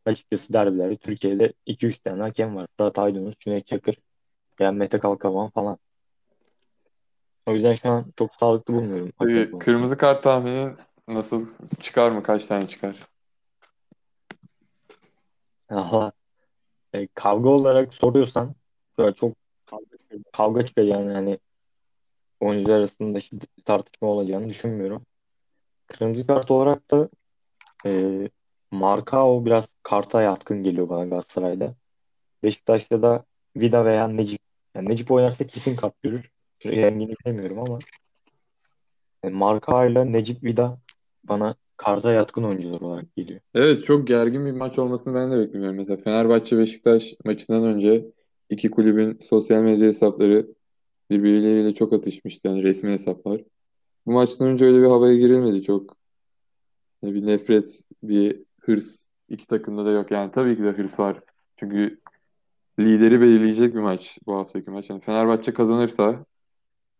açıkçası 0.05 0.53
derbilerde 0.53 0.97
Türkiye'de 0.97 1.53
2-3 1.67 1.99
tane 2.03 2.21
hakem 2.21 2.55
var. 2.55 2.67
Fırat 2.77 2.99
Aydınus, 2.99 3.35
Cüneyt 3.39 3.67
Çakır, 3.67 3.97
yani 4.59 4.77
Mete 4.77 4.99
Kalkavan 4.99 5.49
falan. 5.49 5.77
O 7.45 7.53
yüzden 7.53 7.75
şu 7.75 7.89
an 7.89 8.05
çok 8.17 8.35
sağlıklı 8.35 8.73
bulmuyorum. 8.73 9.11
Peki, 9.19 9.59
kırmızı 9.59 9.97
kart 9.97 10.23
tahminin 10.23 10.77
nasıl 11.07 11.47
çıkar 11.79 12.11
mı? 12.11 12.23
Kaç 12.23 12.45
tane 12.45 12.67
çıkar? 12.67 12.99
Aha. 15.69 16.11
E, 16.93 17.07
kavga 17.07 17.49
olarak 17.49 17.93
soruyorsan 17.93 18.55
böyle 18.97 19.13
çok 19.13 19.33
kavga 20.33 20.65
çıkacağını 20.65 21.13
yani 21.13 21.39
oyuncular 22.39 22.75
arasında 22.75 23.19
şiddetli 23.19 23.63
tartışma 23.63 24.07
olacağını 24.07 24.49
düşünmüyorum. 24.49 25.05
Kırmızı 25.87 26.27
kart 26.27 26.51
olarak 26.51 26.91
da 26.91 27.09
e, 27.85 28.29
Markao 28.71 29.45
biraz 29.45 29.67
karta 29.83 30.21
yatkın 30.21 30.63
geliyor 30.63 30.89
bana 30.89 31.05
Galatasaray'da. 31.05 31.75
Beşiktaş'ta 32.43 33.01
da 33.01 33.25
Vida 33.55 33.85
veya 33.85 34.07
Necip. 34.07 34.39
Yani 34.75 34.89
Necip 34.89 35.11
oynarsa 35.11 35.45
kesin 35.45 35.75
kart 35.75 36.01
görür. 36.03 36.31
Rengini 36.65 37.15
bilemiyorum 37.25 37.59
ama 37.59 37.79
yani 39.23 39.35
Markao 39.35 39.89
ile 39.89 40.11
Necip 40.11 40.43
Vida 40.43 40.77
bana 41.23 41.55
karta 41.77 42.11
yatkın 42.11 42.43
oyuncular 42.43 42.81
olarak 42.81 43.15
geliyor. 43.15 43.39
Evet 43.53 43.85
çok 43.85 44.07
gergin 44.07 44.45
bir 44.45 44.51
maç 44.51 44.79
olmasını 44.79 45.15
ben 45.15 45.31
de 45.31 45.39
beklemiyorum. 45.39 45.77
Mesela 45.77 45.97
Fenerbahçe 45.97 46.57
Beşiktaş 46.57 47.13
maçından 47.25 47.63
önce 47.63 48.05
iki 48.49 48.71
kulübün 48.71 49.19
sosyal 49.21 49.61
medya 49.61 49.87
hesapları 49.87 50.47
birbirleriyle 51.09 51.73
çok 51.73 51.93
atışmıştı. 51.93 52.47
Yani 52.47 52.63
resmi 52.63 52.91
hesaplar. 52.91 53.41
Bu 54.05 54.11
maçtan 54.11 54.47
önce 54.47 54.65
öyle 54.65 54.81
bir 54.81 54.87
havaya 54.87 55.15
girilmedi. 55.15 55.63
Çok 55.63 55.97
bir 57.03 57.25
nefret, 57.25 57.81
bir 58.03 58.43
hırs 58.61 59.07
iki 59.29 59.47
takımda 59.47 59.85
da 59.85 59.91
yok. 59.91 60.11
Yani 60.11 60.31
tabii 60.31 60.57
ki 60.57 60.63
de 60.63 60.71
hırs 60.71 60.99
var. 60.99 61.19
Çünkü 61.55 61.99
lideri 62.79 63.21
belirleyecek 63.21 63.75
bir 63.75 63.79
maç 63.79 64.17
bu 64.25 64.35
haftaki 64.35 64.71
maç. 64.71 64.89
Yani 64.89 65.01
Fenerbahçe 65.01 65.53
kazanırsa 65.53 66.25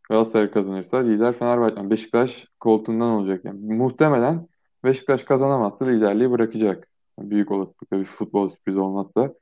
Galatasaray 0.10 0.52
kazanırsa 0.52 0.98
lider 0.98 1.40
Fenerbahçe, 1.40 1.76
yani 1.78 1.90
Beşiktaş 1.90 2.48
koltuğundan 2.60 3.10
olacak. 3.10 3.46
Yani 3.46 3.74
muhtemelen 3.74 4.48
Beşiktaş 4.84 5.24
kazanamazsa 5.24 5.86
liderliği 5.86 6.32
bırakacak. 6.32 6.88
Büyük 7.20 7.52
olasılıkla 7.52 8.00
bir 8.00 8.06
futbol 8.06 8.50
sürprizi 8.50 8.80
olmazsa. 8.80 9.34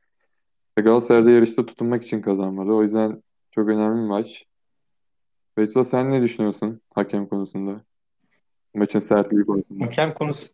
Galatasaray'da 0.78 1.30
yarışta 1.30 1.66
tutunmak 1.66 2.06
için 2.06 2.22
kazanmadı. 2.22 2.72
O 2.72 2.84
yüzden 2.84 3.24
çok 3.52 3.68
önemli 3.68 4.02
bir 4.02 4.08
maç. 4.08 4.46
Betula 5.58 5.86
sen 5.86 6.12
ne 6.12 6.22
düşünüyorsun 6.22 6.82
hakem 6.94 7.28
konusunda? 7.28 7.82
Maçın 8.76 9.00
sertliği 9.00 9.46
konusunda. 9.46 9.86
Hakem 9.86 10.14
konusu 10.14 10.48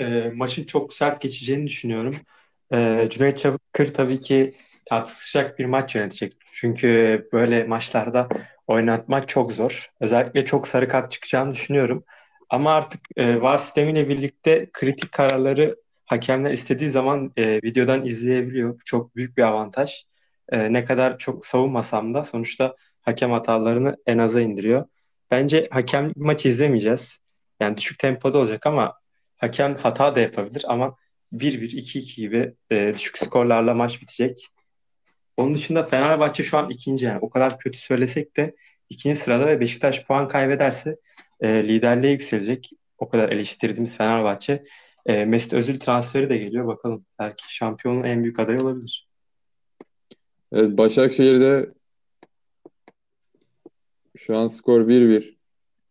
e, 0.00 0.32
maçın 0.34 0.64
çok 0.64 0.92
sert 0.92 1.20
geçeceğini 1.20 1.66
düşünüyorum. 1.66 2.16
E, 2.72 3.08
Cüneyt 3.10 3.38
Çakır 3.38 3.94
tabii 3.94 4.20
ki 4.20 4.54
tartışacak 4.86 5.58
bir 5.58 5.64
maç 5.64 5.94
yönetecek. 5.94 6.36
Çünkü 6.52 7.28
böyle 7.32 7.64
maçlarda 7.64 8.28
oynatmak 8.66 9.28
çok 9.28 9.52
zor. 9.52 9.90
Özellikle 10.00 10.44
çok 10.44 10.68
sarı 10.68 10.88
kart 10.88 11.10
çıkacağını 11.10 11.52
düşünüyorum. 11.52 12.04
Ama 12.50 12.72
artık 12.72 13.00
e, 13.16 13.42
VAR 13.42 13.58
sistemiyle 13.58 14.08
birlikte 14.08 14.70
kritik 14.72 15.12
kararları 15.12 15.76
hakemler 16.06 16.50
istediği 16.50 16.90
zaman 16.90 17.32
e, 17.36 17.60
videodan 17.64 18.04
izleyebiliyor. 18.04 18.80
Çok 18.84 19.16
büyük 19.16 19.36
bir 19.36 19.42
avantaj. 19.42 20.04
E, 20.52 20.72
ne 20.72 20.84
kadar 20.84 21.18
çok 21.18 21.46
savunmasam 21.46 22.14
da 22.14 22.24
sonuçta 22.24 22.76
hakem 23.08 23.30
hatalarını 23.30 23.96
en 24.06 24.18
aza 24.18 24.40
indiriyor. 24.40 24.86
Bence 25.30 25.68
hakem 25.70 26.12
maç 26.16 26.46
izlemeyeceğiz. 26.46 27.18
Yani 27.60 27.76
düşük 27.76 27.98
tempoda 27.98 28.38
olacak 28.38 28.66
ama 28.66 28.94
hakem 29.36 29.74
hata 29.74 30.14
da 30.14 30.20
yapabilir 30.20 30.64
ama 30.68 30.96
1-1, 31.32 31.76
2-2 31.76 32.16
gibi 32.16 32.54
e, 32.70 32.94
düşük 32.96 33.18
skorlarla 33.18 33.74
maç 33.74 34.02
bitecek. 34.02 34.46
Onun 35.36 35.54
dışında 35.54 35.82
Fenerbahçe 35.82 36.42
şu 36.42 36.58
an 36.58 36.70
ikinci 36.70 37.04
yani 37.04 37.18
o 37.20 37.30
kadar 37.30 37.58
kötü 37.58 37.78
söylesek 37.78 38.36
de 38.36 38.54
ikinci 38.88 39.18
sırada 39.18 39.46
ve 39.46 39.60
Beşiktaş 39.60 40.04
puan 40.04 40.28
kaybederse 40.28 40.96
e, 41.40 41.68
liderliğe 41.68 42.12
yükselecek. 42.12 42.70
O 42.98 43.08
kadar 43.08 43.28
eleştirdiğimiz 43.28 43.96
Fenerbahçe. 43.96 44.64
E, 45.06 45.24
Mesut 45.24 45.52
Özil 45.52 45.80
transferi 45.80 46.30
de 46.30 46.38
geliyor. 46.38 46.66
Bakalım 46.66 47.06
belki 47.18 47.54
şampiyonun 47.54 48.04
en 48.04 48.22
büyük 48.22 48.40
adayı 48.40 48.60
olabilir. 48.60 49.08
Evet, 50.52 50.78
Başakşehir'de 50.78 51.77
şu 54.18 54.36
an 54.36 54.48
skor 54.48 54.80
1-1. 54.88 55.38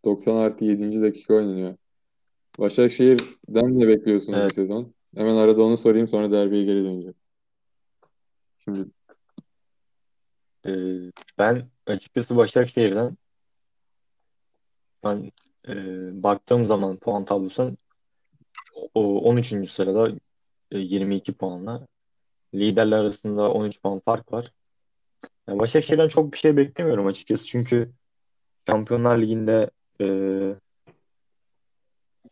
90 0.06 0.36
artı 0.36 0.66
7. 0.66 1.02
dakika 1.02 1.34
oynanıyor. 1.34 1.76
Başakşehir'den 2.60 3.80
ne 3.80 3.88
bekliyorsunuz 3.88 4.40
Evet. 4.40 4.52
bu 4.52 4.56
sezon? 4.56 4.94
Hemen 5.16 5.36
arada 5.36 5.64
onu 5.64 5.78
sorayım 5.78 6.08
sonra 6.08 6.32
derbiye 6.32 6.66
geri 6.66 6.84
döneceğiz. 6.84 7.16
Şimdi 8.64 8.86
E, 10.66 10.72
ben 11.38 11.68
açıkçası 11.86 12.38
Başakşehir'den 12.38 13.18
ben 15.04 15.32
e, 15.68 15.74
baktığım 16.24 16.68
zaman 16.68 16.98
puan 16.98 17.26
tablosuna 17.26 17.72
o 18.94 19.22
13. 19.22 19.72
sırada 19.72 20.12
e, 20.72 20.78
22 20.80 21.34
puanla 21.34 21.88
liderler 22.54 22.98
arasında 22.98 23.52
13 23.52 23.82
puan 23.82 24.00
fark 24.00 24.34
var. 24.34 24.52
Yani 25.48 25.60
Başakşehir'den 25.60 26.08
çok 26.08 26.34
bir 26.34 26.38
şey 26.38 26.58
beklemiyorum 26.58 27.08
açıkçası 27.08 27.46
çünkü 27.46 27.92
Şampiyonlar 28.68 29.18
Ligi'nde 29.18 29.70
e, 30.02 30.08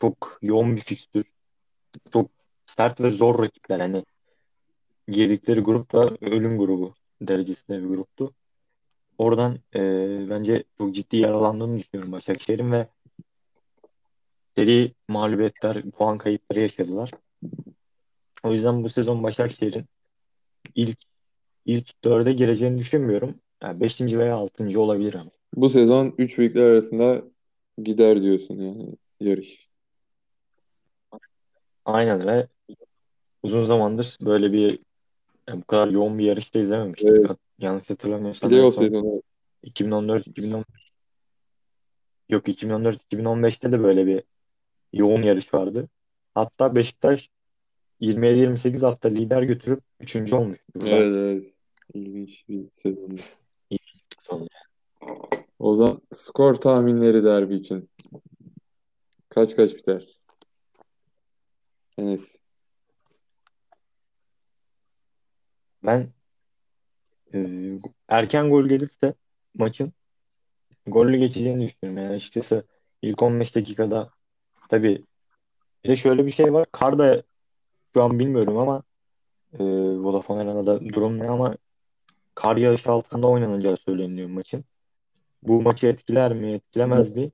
çok 0.01 0.37
yoğun 0.41 0.75
bir 0.75 0.81
fikstür. 0.81 1.25
Çok 2.13 2.31
sert 2.65 3.01
ve 3.01 3.09
zor 3.09 3.43
rakipler. 3.43 3.79
Hani 3.79 4.05
girdikleri 5.07 5.59
grup 5.59 5.93
da 5.93 6.17
ölüm 6.21 6.57
grubu 6.57 6.93
derecesinde 7.21 7.83
bir 7.83 7.87
gruptu. 7.87 8.33
Oradan 9.17 9.59
e, 9.75 9.79
bence 10.29 10.63
çok 10.77 10.95
ciddi 10.95 11.17
yaralandığını 11.17 11.77
düşünüyorum 11.77 12.11
Başakşehir'in 12.11 12.71
ve 12.71 12.87
seri 14.55 14.93
mağlubiyetler, 15.07 15.91
puan 15.91 16.17
kayıpları 16.17 16.59
yaşadılar. 16.59 17.11
O 18.43 18.53
yüzden 18.53 18.83
bu 18.83 18.89
sezon 18.89 19.23
Başakşehir'in 19.23 19.85
ilk 20.75 20.99
ilk 21.65 22.03
dörde 22.03 22.33
gireceğini 22.33 22.77
düşünmüyorum. 22.77 23.35
Yani 23.63 23.79
beşinci 23.79 24.19
veya 24.19 24.35
altıncı 24.35 24.81
olabilir 24.81 25.13
ama. 25.13 25.34
Bu 25.55 25.69
sezon 25.69 26.15
3 26.17 26.37
büyükler 26.37 26.63
arasında 26.63 27.23
gider 27.83 28.21
diyorsun 28.21 28.55
yani 28.55 28.95
yarış. 29.19 29.69
Aynen 31.85 32.27
ve 32.27 32.47
uzun 33.43 33.63
zamandır 33.63 34.17
böyle 34.21 34.53
bir 34.53 34.79
yani 35.49 35.61
bu 35.61 35.65
kadar 35.65 35.87
yoğun 35.87 36.19
bir 36.19 36.23
yarışta 36.23 36.59
izlememiştik. 36.59 37.09
Evet. 37.09 37.37
Yanlış 37.59 37.89
hatırlamıyorsam. 37.89 38.49
Playoff 38.49 38.75
sezonu 38.75 39.21
2014 39.63 40.27
2015 40.27 40.65
Yok 42.29 42.47
2014-2015'te 42.47 43.71
de 43.71 43.83
böyle 43.83 44.05
bir 44.05 44.23
yoğun 44.93 45.21
yarış 45.21 45.53
vardı. 45.53 45.89
Hatta 46.35 46.75
Beşiktaş 46.75 47.29
27-28 48.01 48.85
hafta 48.85 49.09
lider 49.09 49.41
götürüp 49.41 49.83
3. 49.99 50.33
olmuş. 50.33 50.59
Evet 50.75 51.15
evet. 51.15 51.53
İlginç 51.93 52.49
bir 52.49 52.65
sezondu. 52.73 53.21
son. 54.19 54.47
O 55.65 55.73
zaman 55.75 56.01
skor 56.11 56.55
tahminleri 56.55 57.23
derbi 57.23 57.55
için. 57.55 57.89
Kaç 59.29 59.55
kaç 59.55 59.75
biter? 59.75 60.07
Enes. 61.97 62.35
Ben 65.83 66.13
e, 67.33 67.39
erken 68.07 68.49
gol 68.49 68.65
gelirse 68.65 69.13
maçın 69.55 69.93
golle 70.87 71.17
geçeceğini 71.17 71.67
düşünüyorum. 71.67 72.03
Yani 72.03 72.15
açıkçası 72.15 72.67
ilk 73.01 73.21
15 73.23 73.55
dakikada 73.55 74.09
tabii 74.69 75.05
bir 75.83 75.89
de 75.89 75.95
şöyle 75.95 76.25
bir 76.25 76.31
şey 76.31 76.53
var. 76.53 76.67
Karda 76.71 77.23
şu 77.93 78.03
an 78.03 78.19
bilmiyorum 78.19 78.57
ama 78.57 78.83
e, 79.59 79.63
Vodafone 79.97 80.41
Arena'da 80.41 80.79
durum 80.79 81.19
ne 81.19 81.29
ama 81.29 81.57
kar 82.35 82.57
yağışı 82.57 82.91
altında 82.91 83.27
oynanacağı 83.27 83.77
söyleniyor 83.77 84.29
maçın. 84.29 84.65
Bu 85.47 85.61
maçı 85.61 85.87
etkiler 85.87 86.33
mi, 86.33 86.51
etkilemez 86.51 87.09
mi? 87.09 87.31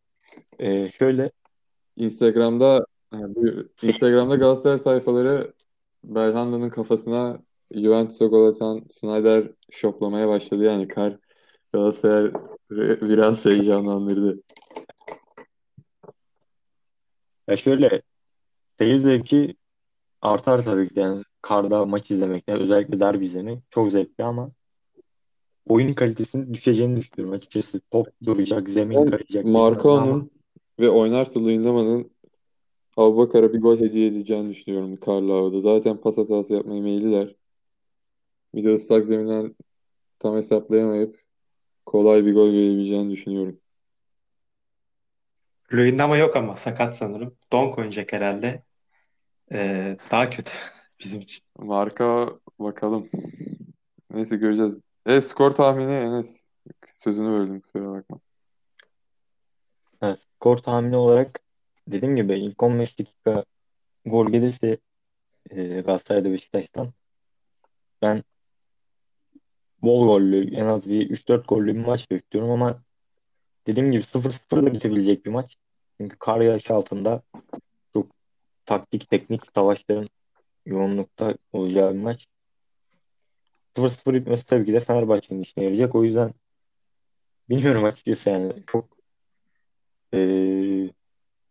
E, 0.59 0.91
şöyle 0.91 1.31
Instagram'da 1.95 2.85
ha, 3.11 3.35
buyur. 3.35 3.65
Instagram'da 3.83 4.35
Galatasaray 4.35 4.77
sayfaları 4.77 5.53
Belhanda'nın 6.03 6.69
kafasına 6.69 7.39
Juventus'a 7.75 8.25
gol 8.25 8.47
atan 8.47 8.83
Snyder 8.89 9.51
şoplamaya 9.71 10.27
başladı. 10.27 10.63
Yani 10.63 10.87
kar 10.87 11.17
Galatasaray 11.73 12.31
biraz 13.01 13.45
heyecanlandırdı. 13.45 14.41
ya 17.47 17.55
şöyle 17.55 18.01
seyir 18.77 18.97
zevki 18.97 19.55
artar 20.21 20.63
tabii 20.63 20.89
ki. 20.89 20.99
Yani 20.99 21.23
karda 21.41 21.85
maç 21.85 22.11
izlemekten 22.11 22.59
özellikle 22.59 22.99
derbi 22.99 23.25
izlemek 23.25 23.59
çok 23.69 23.91
zevkli 23.91 24.23
ama 24.23 24.51
oyun 25.67 25.93
kalitesinin 25.93 26.53
düşeceğini 26.53 26.95
düşünüyorum 26.97 27.33
açıkçası. 27.37 27.81
Top 27.91 28.07
duracak, 28.25 28.69
zemin 28.69 28.97
Ben 28.97 29.09
kayacak 29.09 29.45
Marcao'nun 29.45 30.31
ve 30.79 30.89
oynarsa 30.89 31.39
Luyendama'nın 31.39 32.11
Abubakar'a 32.97 33.53
bir 33.53 33.61
gol 33.61 33.79
hediye 33.79 34.07
edeceğini 34.07 34.49
düşünüyorum 34.49 34.97
karlı 34.97 35.31
havada. 35.31 35.61
Zaten 35.61 35.97
pas 35.97 36.17
hatası 36.17 36.53
yapmaya 36.53 36.81
meyilliler. 36.81 37.35
Bir 38.55 38.63
de 38.63 38.73
ıslak 38.73 39.05
zeminden 39.05 39.55
tam 40.19 40.35
hesaplayamayıp 40.35 41.21
kolay 41.85 42.25
bir 42.25 42.33
gol 42.33 42.51
gelebileceğini 42.51 43.11
düşünüyorum. 43.11 43.59
Luyendama 45.73 46.17
yok 46.17 46.35
ama 46.35 46.55
sakat 46.55 46.97
sanırım. 46.97 47.37
Donk 47.51 47.77
oynayacak 47.77 48.13
herhalde. 48.13 48.63
Ee, 49.51 49.97
daha 50.11 50.29
kötü 50.29 50.51
bizim 50.99 51.19
için. 51.19 51.43
Marka 51.57 52.39
bakalım. 52.59 53.09
Neyse 54.13 54.35
göreceğiz. 54.35 54.75
E 55.05 55.21
skor 55.21 55.51
tahmini 55.51 55.91
Enes. 55.91 56.41
Sözünü 56.87 57.27
böldüm 57.27 57.61
kusura 57.61 57.91
bakma. 57.91 58.19
evet, 60.01 60.19
skor 60.19 60.57
tahmini 60.57 60.95
olarak 60.95 61.39
dediğim 61.87 62.15
gibi 62.15 62.39
ilk 62.39 62.63
15 62.63 62.99
dakika 62.99 63.45
gol 64.05 64.31
gelirse 64.31 64.77
e, 65.49 65.81
Galatasaray'da 65.81 66.31
Beşiktaş'tan 66.31 66.93
ben 68.01 68.23
bol 69.81 70.07
gollü 70.07 70.55
en 70.55 70.65
az 70.65 70.89
bir 70.89 71.09
3-4 71.09 71.47
gollü 71.47 71.75
bir 71.75 71.85
maç 71.85 72.11
bekliyorum 72.11 72.51
ama 72.51 72.83
dediğim 73.67 73.91
gibi 73.91 74.03
0-0 74.03 74.65
da 74.65 74.73
bitebilecek 74.73 75.25
bir 75.25 75.31
maç. 75.31 75.57
Çünkü 75.97 76.17
kar 76.19 76.41
yağışı 76.41 76.73
altında 76.73 77.21
çok 77.93 78.07
taktik 78.65 79.09
teknik 79.09 79.41
savaşların 79.55 80.07
yoğunlukta 80.65 81.35
olacağı 81.53 81.93
bir 81.93 81.99
maç. 81.99 82.27
0-0 83.75 84.13
bitmesi 84.13 84.45
tabii 84.45 84.65
ki 84.65 84.73
de 84.73 84.79
Fenerbahçe'nin 84.79 85.41
işine 85.41 85.63
yarayacak. 85.63 85.95
O 85.95 86.03
yüzden 86.03 86.33
bilmiyorum 87.49 87.83
açıkçası 87.83 88.29
yani 88.29 88.53
çok 88.67 88.97
eee 90.13 90.91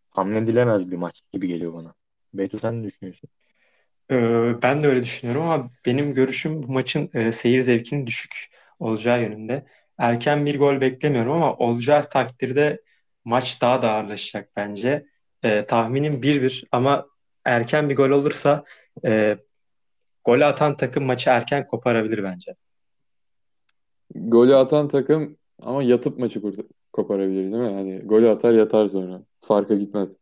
hamledilemez 0.09 0.91
bir 0.91 0.97
maç 0.97 1.21
gibi 1.33 1.47
geliyor 1.47 1.73
bana. 1.73 1.93
Beytu 2.33 2.59
sen 2.59 2.83
ne 2.83 2.87
düşünüyorsun? 2.87 3.29
Ee, 4.11 4.53
ben 4.61 4.83
de 4.83 4.87
öyle 4.87 5.03
düşünüyorum 5.03 5.43
ama 5.43 5.71
benim 5.85 6.13
görüşüm 6.13 6.63
bu 6.63 6.71
maçın 6.71 7.09
e, 7.13 7.31
seyir 7.31 7.61
zevkinin 7.61 8.07
düşük 8.07 8.49
olacağı 8.79 9.21
yönünde. 9.21 9.65
Erken 9.97 10.45
bir 10.45 10.59
gol 10.59 10.81
beklemiyorum 10.81 11.31
ama 11.31 11.55
olacağı 11.57 12.09
takdirde 12.09 12.81
maç 13.25 13.61
daha 13.61 13.81
da 13.81 13.91
ağırlaşacak 13.91 14.49
bence. 14.55 15.05
Ee, 15.43 15.65
tahminim 15.67 16.21
1-1 16.21 16.65
ama 16.71 17.07
erken 17.45 17.89
bir 17.89 17.95
gol 17.95 18.09
olursa 18.09 18.63
e, 19.05 19.37
golü 20.25 20.45
atan 20.45 20.77
takım 20.77 21.05
maçı 21.05 21.29
erken 21.29 21.67
koparabilir 21.67 22.23
bence. 22.23 22.55
Golü 24.15 24.55
atan 24.55 24.87
takım 24.87 25.37
ama 25.61 25.83
yatıp 25.83 26.19
maçı 26.19 26.41
kurt 26.41 26.59
koparabilir 26.93 27.51
değil 27.51 27.63
mi? 27.63 27.73
Yani 27.73 27.99
golü 27.99 28.29
atar 28.29 28.53
yatar 28.53 28.89
sonra. 28.89 29.21
Farka 29.41 29.75
gitmez. 29.75 30.17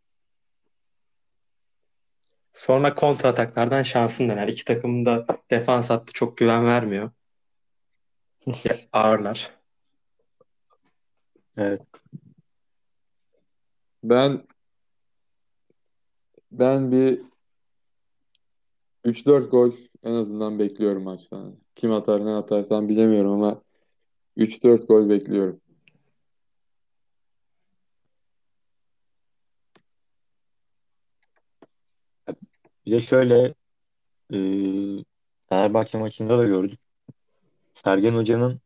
Sonra 2.53 2.95
kontra 2.95 3.29
ataklardan 3.29 3.83
şansın 3.83 4.29
dener. 4.29 4.47
İki 4.47 4.65
takımın 4.65 5.05
da 5.05 5.25
defans 5.51 5.89
hattı 5.89 6.13
çok 6.13 6.37
güven 6.37 6.65
vermiyor. 6.65 7.11
Ağırlar. 8.93 9.51
Evet. 11.57 11.81
Ben 14.03 14.47
ben 16.51 16.91
bir 16.91 17.21
3-4 19.05 19.49
gol 19.51 19.71
en 20.03 20.11
azından 20.13 20.59
bekliyorum 20.59 21.03
maçtan. 21.03 21.55
Kim 21.75 21.91
atar 21.91 22.25
ne 22.25 22.29
atarsan 22.35 22.89
bilemiyorum 22.89 23.31
ama 23.31 23.61
3-4 24.37 24.87
gol 24.87 25.09
bekliyorum. 25.09 25.61
Bir 32.85 32.91
de 32.91 32.99
şöyle 32.99 33.53
eee 34.31 35.05
Fenerbahçe 35.49 35.97
maçında 35.97 36.39
da 36.39 36.45
gördük. 36.45 36.79
Sergen 37.73 38.15
Hoca'nın 38.15 38.61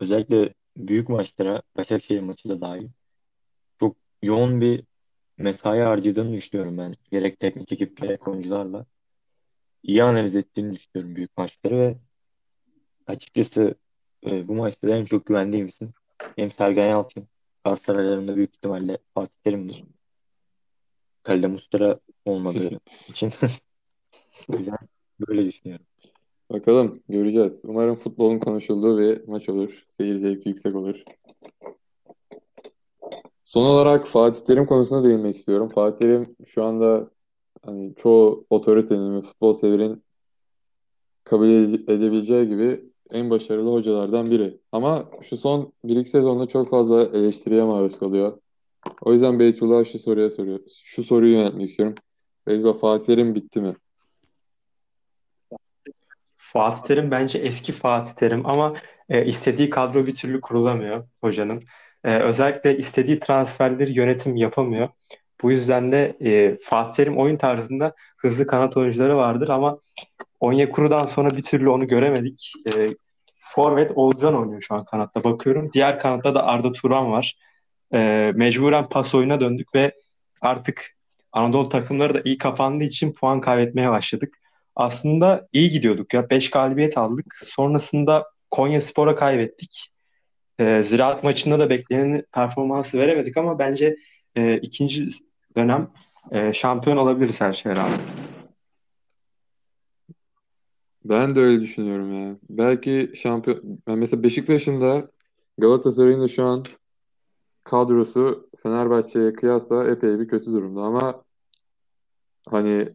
özellikle 0.00 0.54
büyük 0.76 1.08
maçlara 1.08 1.62
Başakşehir 1.76 2.20
maçı 2.22 2.50
da 2.50 2.60
dahil 2.60 2.88
çok 3.80 3.96
yoğun 4.22 4.60
bir 4.60 4.84
mesai 5.38 5.80
harcadığını 5.80 6.32
düşünüyorum 6.34 6.78
ben. 6.78 6.94
Gerek 7.12 7.40
teknik 7.40 7.72
ekip 7.72 7.96
gerek 7.98 8.28
oyuncularla. 8.28 8.86
İyi 9.82 10.02
analiz 10.02 10.36
ettiğini 10.36 10.74
düşünüyorum 10.74 11.16
büyük 11.16 11.38
maçları 11.38 11.78
ve 11.78 11.96
açıkçası 13.06 13.74
e, 14.26 14.48
bu 14.48 14.54
maçta 14.54 14.96
en 14.96 15.04
çok 15.04 15.26
güvendiğim 15.26 15.66
isim 15.66 15.92
hem 16.36 16.50
Sergen 16.50 16.86
Yalçın 16.86 17.28
Galatasaraylarında 17.64 18.36
büyük 18.36 18.54
ihtimalle 18.54 18.98
Fatih 19.14 19.34
Terim'dir. 19.44 19.84
Kalede 21.22 21.46
Muslera 21.46 22.00
olmadığı 22.24 22.80
için 23.08 23.32
o 24.48 24.56
yüzden 24.56 24.78
böyle 25.28 25.44
düşünüyorum. 25.44 25.86
Bakalım 26.50 27.02
göreceğiz. 27.08 27.60
Umarım 27.64 27.94
futbolun 27.94 28.38
konuşulduğu 28.38 28.98
bir 28.98 29.28
maç 29.28 29.48
olur. 29.48 29.84
Seyir 29.88 30.16
zevki 30.16 30.48
yüksek 30.48 30.74
olur. 30.74 31.02
Son 33.44 33.64
olarak 33.64 34.06
Fatih 34.06 34.40
Terim 34.40 34.66
konusuna 34.66 35.04
değinmek 35.04 35.36
istiyorum. 35.36 35.68
Fatih 35.68 35.98
Terim 35.98 36.36
şu 36.46 36.64
anda 36.64 37.10
hani 37.64 37.94
çoğu 37.94 38.46
otoritenin 38.50 39.16
ve 39.16 39.20
futbol 39.20 39.54
severin 39.54 40.02
kabul 41.24 41.48
ede- 41.48 41.92
edebileceği 41.92 42.48
gibi 42.48 42.84
en 43.10 43.30
başarılı 43.30 43.72
hocalardan 43.72 44.30
biri. 44.30 44.60
Ama 44.72 45.10
şu 45.22 45.36
son 45.36 45.72
bir 45.84 45.96
iki 45.96 46.10
sezonda 46.10 46.46
çok 46.46 46.70
fazla 46.70 47.02
eleştiriye 47.02 47.64
maruz 47.64 47.98
kalıyor. 47.98 48.40
O 49.02 49.12
yüzden 49.12 49.38
Beytullah'a 49.38 49.84
şu 49.84 49.98
soruya 49.98 50.30
soruyor. 50.30 50.60
Şu 50.84 51.02
soruyu 51.02 51.32
yöneltmek 51.32 51.70
istiyorum. 51.70 51.94
Beytullah 52.46 52.78
Fatih 52.78 53.06
Terim 53.06 53.34
bitti 53.34 53.60
mi? 53.60 53.74
Fatih 56.36 56.82
Terim 56.82 57.10
bence 57.10 57.38
eski 57.38 57.72
Fatih 57.72 58.12
Terim 58.12 58.46
ama 58.46 58.74
e, 59.08 59.24
istediği 59.24 59.70
kadro 59.70 60.06
bir 60.06 60.14
türlü 60.14 60.40
kurulamıyor 60.40 61.08
hocanın. 61.20 61.62
E, 62.04 62.18
özellikle 62.18 62.76
istediği 62.76 63.20
transferleri 63.20 63.92
yönetim 63.92 64.36
yapamıyor. 64.36 64.88
Bu 65.42 65.50
yüzden 65.50 65.92
de 65.92 66.16
e, 66.24 66.58
Fatih 66.62 66.94
Terim 66.94 67.18
oyun 67.18 67.36
tarzında 67.36 67.94
hızlı 68.16 68.46
kanat 68.46 68.76
oyuncuları 68.76 69.16
vardır 69.16 69.48
ama 69.48 69.78
Onyekuru'dan 70.40 71.06
sonra 71.06 71.30
bir 71.30 71.42
türlü 71.42 71.68
onu 71.68 71.88
göremedik. 71.88 72.52
E, 72.76 72.94
Forvet 73.36 73.92
Oğuzcan 73.94 74.36
oynuyor 74.36 74.62
şu 74.62 74.74
an 74.74 74.84
kanatta 74.84 75.24
bakıyorum. 75.24 75.70
Diğer 75.72 76.00
kanatta 76.00 76.34
da 76.34 76.46
Arda 76.46 76.72
Turan 76.72 77.12
var. 77.12 77.36
E, 77.94 78.32
mecburen 78.36 78.88
pas 78.88 79.14
oyuna 79.14 79.40
döndük 79.40 79.74
ve 79.74 79.92
artık 80.40 80.96
Anadolu 81.32 81.68
takımları 81.68 82.14
da 82.14 82.20
iyi 82.24 82.38
kapandığı 82.38 82.84
için 82.84 83.12
puan 83.12 83.40
kaybetmeye 83.40 83.90
başladık. 83.90 84.38
Aslında 84.76 85.48
iyi 85.52 85.70
gidiyorduk 85.70 86.14
ya. 86.14 86.30
5 86.30 86.50
galibiyet 86.50 86.98
aldık. 86.98 87.26
Sonrasında 87.44 88.26
Konya 88.50 88.80
Spor'a 88.80 89.14
kaybettik. 89.14 89.88
E, 90.58 90.82
Ziraat 90.82 91.24
maçında 91.24 91.58
da 91.58 91.70
beklenen 91.70 92.24
performansı 92.32 92.98
veremedik 92.98 93.36
ama 93.36 93.58
bence 93.58 93.96
e, 94.36 94.56
ikinci 94.56 95.08
dönem 95.56 95.90
e, 96.30 96.52
şampiyon 96.52 96.96
olabiliriz 96.96 97.40
her 97.40 97.52
şeye 97.52 97.76
rağmen. 97.76 98.00
Ben 101.04 101.34
de 101.34 101.40
öyle 101.40 101.62
düşünüyorum 101.62 102.12
ya. 102.12 102.36
Belki 102.50 103.12
şampiyon... 103.14 103.80
Yani 103.88 103.98
mesela 104.00 104.22
Beşiktaş'ın 104.22 104.80
da 104.80 105.10
Galatasaray'ın 105.58 106.20
da 106.20 106.28
şu 106.28 106.44
an 106.44 106.64
kadrosu 107.64 108.50
Fenerbahçe'ye 108.62 109.32
kıyasla 109.32 109.88
epey 109.88 110.18
bir 110.18 110.28
kötü 110.28 110.52
durumda 110.52 110.82
ama 110.82 111.24
hani 112.48 112.88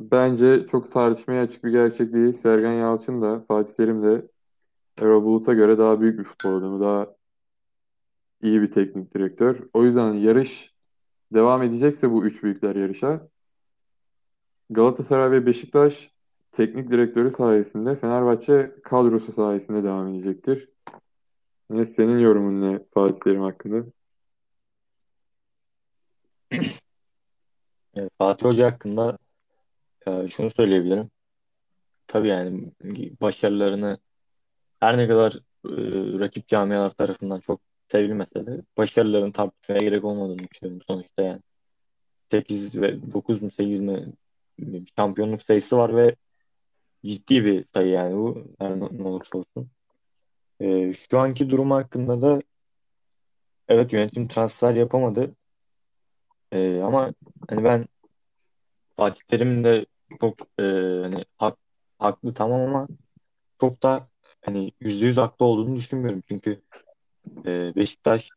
bence 0.00 0.66
çok 0.66 0.90
tartışmaya 0.90 1.42
açık 1.42 1.64
bir 1.64 1.70
gerçek 1.70 2.12
değil. 2.12 2.32
Sergen 2.32 2.72
Yalçın 2.72 3.22
da 3.22 3.44
Fatih 3.48 3.74
Terim 3.74 4.02
de 4.02 4.26
Erol 5.00 5.24
Bulut'a 5.24 5.54
göre 5.54 5.78
daha 5.78 6.00
büyük 6.00 6.18
bir 6.18 6.24
futbol 6.24 6.54
adamı, 6.54 6.80
daha 6.80 7.06
iyi 8.42 8.62
bir 8.62 8.70
teknik 8.70 9.14
direktör. 9.14 9.56
O 9.74 9.84
yüzden 9.84 10.14
yarış 10.14 10.74
devam 11.34 11.62
edecekse 11.62 12.10
bu 12.10 12.24
üç 12.26 12.42
büyükler 12.42 12.76
yarışa 12.76 13.28
Galatasaray 14.70 15.30
ve 15.30 15.46
Beşiktaş 15.46 16.10
teknik 16.52 16.90
direktörü 16.90 17.30
sayesinde 17.30 17.96
Fenerbahçe 17.96 18.74
kadrosu 18.84 19.32
sayesinde 19.32 19.84
devam 19.84 20.14
edecektir. 20.14 20.68
Ne 21.70 21.84
senin 21.84 22.18
yorumun 22.18 22.62
ne 22.62 22.80
Fatih 22.94 23.20
Terim 23.20 23.42
hakkında? 23.42 23.84
Evet, 27.94 28.10
Fatih 28.18 28.46
Hoca 28.46 28.66
hakkında 28.66 29.18
e, 30.06 30.28
şunu 30.28 30.50
söyleyebilirim. 30.50 31.10
Tabii 32.06 32.28
yani 32.28 32.72
başarılarını 33.20 33.98
her 34.80 34.98
ne 34.98 35.08
kadar 35.08 35.32
e, 35.64 35.70
rakip 36.18 36.48
camialar 36.48 36.90
tarafından 36.90 37.40
çok 37.40 37.60
sevilmese 37.92 38.46
de 38.46 38.62
başarıların 38.76 39.32
tartışmaya 39.32 39.80
gerek 39.80 40.04
olmadığını 40.04 40.48
düşünüyorum 40.48 40.82
sonuçta 40.86 41.22
yani. 41.22 41.40
8 42.30 42.80
ve 42.80 43.12
9 43.12 43.42
mu 43.42 43.50
8 43.50 43.80
mi 43.80 44.12
şampiyonluk 44.96 45.42
sayısı 45.42 45.76
var 45.76 45.96
ve 45.96 46.16
ciddi 47.04 47.44
bir 47.44 47.64
sayı 47.64 47.88
yani 47.90 48.16
bu 48.16 48.44
her 48.58 48.80
ne 48.80 49.08
olursa 49.08 49.38
olsun. 49.38 49.70
E, 50.60 50.92
şu 50.92 51.18
anki 51.18 51.50
durum 51.50 51.70
hakkında 51.70 52.22
da 52.22 52.40
evet 53.68 53.92
yönetim 53.92 54.28
transfer 54.28 54.74
yapamadı. 54.74 55.34
E, 56.52 56.80
ama 56.80 57.12
hani 57.48 57.64
ben 57.64 57.86
Fatih 58.96 59.20
Terim 59.28 59.64
de 59.64 59.86
çok 60.20 60.38
e, 60.58 60.62
hani 61.02 61.24
hak, 61.38 61.58
haklı 61.98 62.34
tamam 62.34 62.60
ama 62.60 62.88
çok 63.60 63.82
da 63.82 64.08
hani 64.40 64.72
yüzde 64.80 65.06
yüz 65.06 65.16
haklı 65.16 65.46
olduğunu 65.46 65.76
düşünmüyorum. 65.76 66.22
Çünkü 66.28 66.62
e, 67.46 67.74
Beşiktaş 67.76 68.28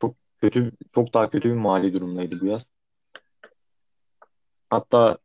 çok 0.00 0.14
kötü 0.40 0.72
çok 0.94 1.14
daha 1.14 1.28
kötü 1.28 1.48
bir 1.48 1.54
mali 1.54 1.94
durumdaydı 1.94 2.40
bu 2.40 2.46
yaz. 2.46 2.70
Hatta 4.70 5.18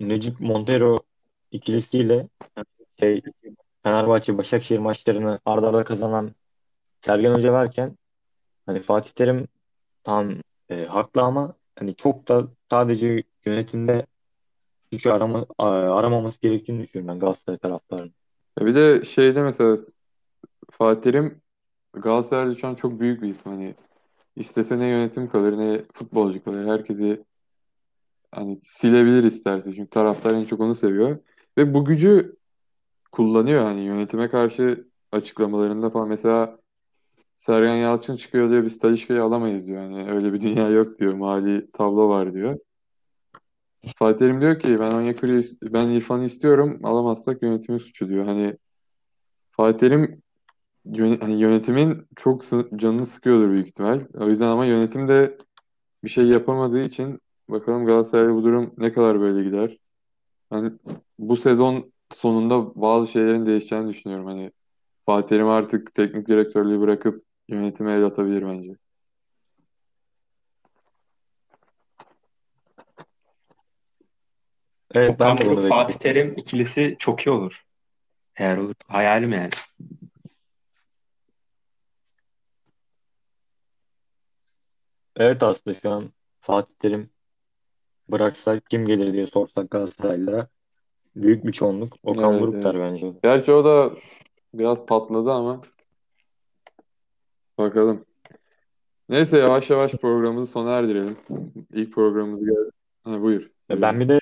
Necip 0.00 0.40
Montero 0.40 1.00
ikilisiyle 1.50 2.28
şey, 3.00 3.22
Fenerbahçe 3.82 4.38
Başakşehir 4.38 4.78
maçlarını 4.78 5.40
arda 5.44 5.68
arda 5.68 5.84
kazanan 5.84 6.34
Sergen 7.00 7.34
Hoca 7.34 7.52
varken 7.52 7.98
hani 8.66 8.82
Fatih 8.82 9.10
Terim 9.10 9.48
tam 10.04 10.34
e, 10.68 10.84
haklı 10.84 11.22
ama 11.22 11.54
hani 11.78 11.96
çok 11.96 12.28
da 12.28 12.48
sadece 12.70 13.22
yönetimde 13.44 14.06
suçu 14.92 15.12
arama, 15.12 15.46
aramaması 15.58 16.40
gerektiğini 16.40 16.82
düşünüyorum 16.82 17.14
ben 17.14 17.20
Galatasaray 17.20 17.58
taraftarının. 17.58 18.14
Bir 18.60 18.74
de 18.74 19.04
şeyde 19.04 19.42
mesela 19.42 19.76
Fatih 20.70 21.02
Terim 21.02 21.40
Galatasaray'da 22.00 22.54
şu 22.54 22.66
an 22.68 22.74
çok 22.74 23.00
büyük 23.00 23.22
bir 23.22 23.28
isim. 23.28 23.52
Hani 23.52 23.74
istese 24.36 24.78
ne 24.78 24.86
yönetim 24.86 25.28
kalır 25.28 25.58
ne 25.58 25.82
futbolcu 25.92 26.44
kalır. 26.44 26.66
Herkesi 26.66 27.24
hani 28.32 28.56
silebilir 28.56 29.22
isterse. 29.22 29.74
Çünkü 29.74 29.90
taraftar 29.90 30.34
en 30.34 30.44
çok 30.44 30.60
onu 30.60 30.74
seviyor. 30.74 31.18
Ve 31.58 31.74
bu 31.74 31.84
gücü 31.84 32.36
kullanıyor 33.12 33.64
hani 33.64 33.80
yönetime 33.80 34.28
karşı 34.28 34.86
açıklamalarında 35.12 35.90
falan. 35.90 36.08
Mesela 36.08 36.58
Sergen 37.36 37.76
Yalçın 37.76 38.16
çıkıyor 38.16 38.50
diyor 38.50 38.64
biz 38.64 38.78
Talisca'yı 38.78 39.22
alamayız 39.22 39.66
diyor. 39.66 39.82
Yani 39.82 40.10
öyle 40.12 40.32
bir 40.32 40.40
dünya 40.40 40.68
yok 40.68 40.98
diyor. 40.98 41.14
Mali 41.14 41.70
tablo 41.70 42.08
var 42.08 42.34
diyor. 42.34 42.58
Fatih 43.96 44.18
Terim 44.18 44.40
diyor 44.40 44.60
ki 44.60 44.76
ben 44.80 44.92
Onyekuru'yu 44.94 45.42
ben 45.62 45.88
İrfan'ı 45.88 46.24
istiyorum 46.24 46.80
alamazsak 46.84 47.42
yönetimin 47.42 47.78
suçu 47.78 48.08
diyor. 48.08 48.24
Hani 48.24 48.56
Fatih 49.50 49.78
Terim 49.78 50.22
yönetimin 50.92 52.06
çok 52.16 52.42
canını 52.76 53.06
sıkıyordur 53.06 53.50
büyük 53.50 53.66
ihtimal. 53.66 54.00
O 54.14 54.28
yüzden 54.28 54.48
ama 54.48 54.64
yönetim 54.64 55.08
de 55.08 55.38
bir 56.04 56.08
şey 56.08 56.26
yapamadığı 56.26 56.82
için 56.82 57.20
bakalım 57.48 57.86
Galatasaray'da 57.86 58.34
bu 58.34 58.44
durum 58.44 58.74
ne 58.78 58.92
kadar 58.92 59.20
böyle 59.20 59.44
gider. 59.44 59.78
Hani 60.50 60.72
bu 61.18 61.36
sezon 61.36 61.92
sonunda 62.14 62.80
bazı 62.80 63.10
şeylerin 63.10 63.46
değişeceğini 63.46 63.88
düşünüyorum. 63.88 64.26
Hani 64.26 64.52
Fatih 65.06 65.28
Terim 65.28 65.48
artık 65.48 65.94
teknik 65.94 66.28
direktörlüğü 66.28 66.80
bırakıp 66.80 67.24
yönetime 67.48 67.92
el 67.92 68.04
atabilir 68.04 68.46
bence. 68.46 68.76
Evet 74.94 75.20
ben 75.20 75.30
Okan 75.30 75.46
Buruk 75.46 75.68
Fatih. 75.68 75.94
Terim 75.94 76.34
ikilisi 76.36 76.96
çok 76.98 77.26
iyi 77.26 77.30
olur. 77.30 77.64
Eğer 78.36 78.56
olur. 78.56 78.74
Hayalim 78.88 79.32
yani. 79.32 79.50
Evet 85.16 85.42
aslında 85.42 85.74
şu 85.74 85.90
an 85.90 86.12
Fatih 86.40 86.74
Terim 86.78 87.10
bıraksak 88.08 88.70
kim 88.70 88.86
gelir 88.86 89.12
diye 89.12 89.26
sorsak 89.26 89.70
Galatasaraylılara 89.70 90.48
büyük 91.16 91.46
bir 91.46 91.52
çoğunluk 91.52 91.96
Okan 92.02 92.32
Evet, 92.32 92.42
Buruk 92.42 92.54
evet. 92.54 92.64
der 92.64 92.80
bence. 92.80 93.12
Gerçi 93.22 93.52
o 93.52 93.64
da 93.64 93.92
biraz 94.54 94.86
patladı 94.86 95.32
ama 95.32 95.62
bakalım. 97.58 98.04
Neyse 99.08 99.38
yavaş 99.38 99.70
yavaş 99.70 99.92
programımızı 99.92 100.52
sona 100.52 100.70
erdirelim. 100.70 101.16
İlk 101.72 101.92
programımız 101.92 102.40
geldi. 102.40 102.70
Ha, 103.04 103.22
buyur. 103.22 103.50
Ya. 103.68 103.82
Ben 103.82 104.00
bir 104.00 104.08
de 104.08 104.18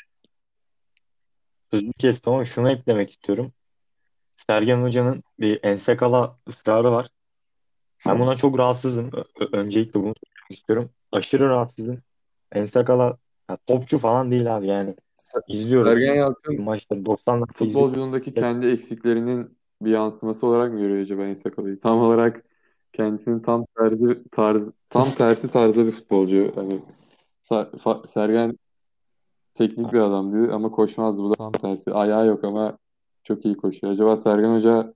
sözünü 1.70 1.92
kestim 1.92 2.32
ama 2.32 2.44
şunu 2.44 2.70
eklemek 2.70 3.10
istiyorum. 3.10 3.52
Sergen 4.36 4.82
Hoca'nın 4.82 5.22
bir 5.40 5.60
ensekala 5.62 6.38
ısrarı 6.48 6.92
var. 6.92 7.08
Ben 8.06 8.20
buna 8.20 8.36
çok 8.36 8.58
rahatsızım. 8.58 9.10
Öncelikle 9.52 10.00
bunu 10.00 10.14
istiyorum. 10.50 10.90
Aşırı 11.12 11.48
rahatsızım. 11.48 11.98
Ensekala 12.52 13.18
ya 13.50 13.58
topçu 13.66 13.98
falan 13.98 14.30
değil 14.30 14.56
abi 14.56 14.66
yani. 14.66 14.94
İzliyoruz. 15.48 15.88
Sergen 15.88 16.14
Yalçın 16.14 16.62
Maçları 16.62 17.06
90 17.06 17.40
dakika 17.42 17.64
izliyoruz. 17.64 17.88
futbolculuğundaki 17.90 18.34
kendi 18.34 18.66
eksiklerinin 18.66 19.58
bir 19.82 19.90
yansıması 19.90 20.46
olarak 20.46 20.72
mı 20.72 20.78
görüyor 20.80 21.00
acaba 21.02 21.24
Ensakala'yı? 21.24 21.80
Tam 21.80 22.00
olarak 22.00 22.44
kendisinin 22.92 23.40
tam 23.40 23.64
tersi 23.78 24.24
tarz 24.30 24.70
tam 24.88 25.10
tersi 25.18 25.48
tarzda 25.50 25.86
bir 25.86 25.90
futbolcu. 25.90 26.52
Fa- 27.50 28.08
Sergen 28.08 28.58
teknik 29.54 29.92
bir 29.92 29.98
adamdı 30.00 30.52
ama 30.54 30.70
koşmazdı. 30.70 31.22
Bu 31.22 31.30
da 31.30 31.34
tam 31.34 31.52
tersi. 31.52 31.92
Ayağı 31.92 32.26
yok 32.26 32.44
ama 32.44 32.78
çok 33.22 33.44
iyi 33.44 33.56
koşuyor. 33.56 33.92
Acaba 33.92 34.16
Sergen 34.16 34.54
Hoca 34.54 34.94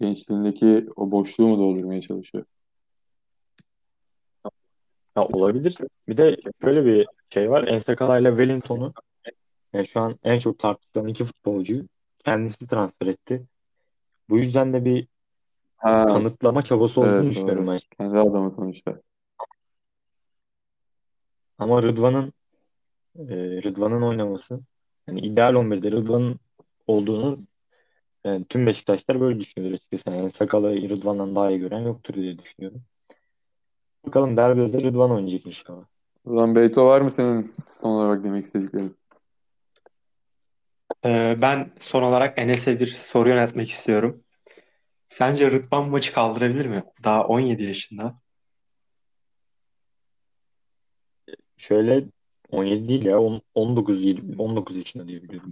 gençliğindeki 0.00 0.88
o 0.96 1.10
boşluğu 1.10 1.48
mu 1.48 1.58
doldurmaya 1.58 2.00
çalışıyor? 2.00 2.44
Ya 5.18 5.24
olabilir. 5.24 5.76
Bir 6.08 6.16
de 6.16 6.36
şöyle 6.62 6.84
bir 6.84 7.06
şey 7.30 7.50
var. 7.50 7.68
Ensekala 7.68 8.18
ile 8.18 8.28
Wellington'u 8.28 8.92
yani 9.72 9.86
şu 9.86 10.00
an 10.00 10.18
en 10.24 10.38
çok 10.38 10.58
tartışılan 10.58 11.08
iki 11.08 11.24
futbolcuyu 11.24 11.86
kendisi 12.18 12.68
transfer 12.68 13.06
etti. 13.06 13.46
Bu 14.30 14.38
yüzden 14.38 14.72
de 14.72 14.84
bir 14.84 15.08
Ha, 15.76 16.04
kanıtlama 16.06 16.62
çabası 16.62 17.00
olduğunu 17.00 17.30
evet 17.30 17.30
düşünüyorum 17.30 17.66
doğru. 17.66 17.68
ben. 17.68 17.80
Kendi 17.98 18.18
adamı 18.18 18.52
sonuçta. 18.52 19.02
Ama 21.58 21.82
Rıdvan'ın 21.82 22.32
e, 23.18 23.34
Rıdvan'ın 23.64 24.02
oynaması 24.02 24.60
yani 25.08 25.20
ideal 25.20 25.54
11'de 25.54 25.92
Rıdvan'ın 25.92 26.40
olduğunu 26.86 27.46
yani 28.24 28.46
tüm 28.46 28.66
Beşiktaşlar 28.66 29.20
böyle 29.22 29.40
düşünüyor 29.40 29.74
açıkçası. 29.74 30.10
Yani 30.10 30.30
Sakal'ı 30.30 30.90
Rıdvan'dan 30.90 31.36
daha 31.36 31.50
iyi 31.50 31.60
gören 31.60 31.80
yoktur 31.80 32.14
diye 32.14 32.40
düşünüyorum. 32.40 32.84
Bakalım 34.08 34.36
derbide 34.36 34.72
de 34.72 34.82
Rıdvan 34.82 35.10
oynayacak 35.10 35.46
inşallah. 35.46 35.84
Ulan 36.24 36.54
Beyto 36.54 36.86
var 36.86 37.00
mı 37.00 37.10
senin 37.10 37.54
son 37.66 37.90
olarak 37.90 38.24
demek 38.24 38.44
istediklerin? 38.44 38.96
Ee, 41.04 41.36
ben 41.42 41.70
son 41.80 42.02
olarak 42.02 42.38
Enes'e 42.38 42.80
bir 42.80 42.86
soru 42.86 43.28
yöneltmek 43.28 43.70
istiyorum. 43.70 44.24
Sence 45.08 45.50
Rıdvan 45.50 45.90
maçı 45.90 46.12
kaldırabilir 46.12 46.66
mi? 46.66 46.82
Daha 47.04 47.26
17 47.26 47.64
yaşında. 47.64 48.20
Şöyle 51.56 52.04
17 52.50 52.88
değil 52.88 53.04
ya 53.04 53.20
on- 53.20 53.42
19 53.54 54.04
20 54.04 54.42
19 54.42 54.76
yaşında 54.76 55.08
diye 55.08 55.22
biliyorum. 55.22 55.50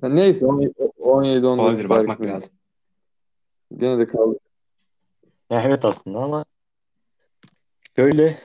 Ha, 0.00 0.08
neyse 0.08 0.46
17-19 0.46 1.64
Olabilir 1.64 1.88
fark 1.88 2.08
bakmak 2.08 2.20
lazım. 2.20 2.52
Gene 3.76 3.98
de 3.98 4.06
kaldı. 4.06 4.38
Evet 5.50 5.84
aslında 5.84 6.18
ama 6.18 6.44
şöyle 7.96 8.44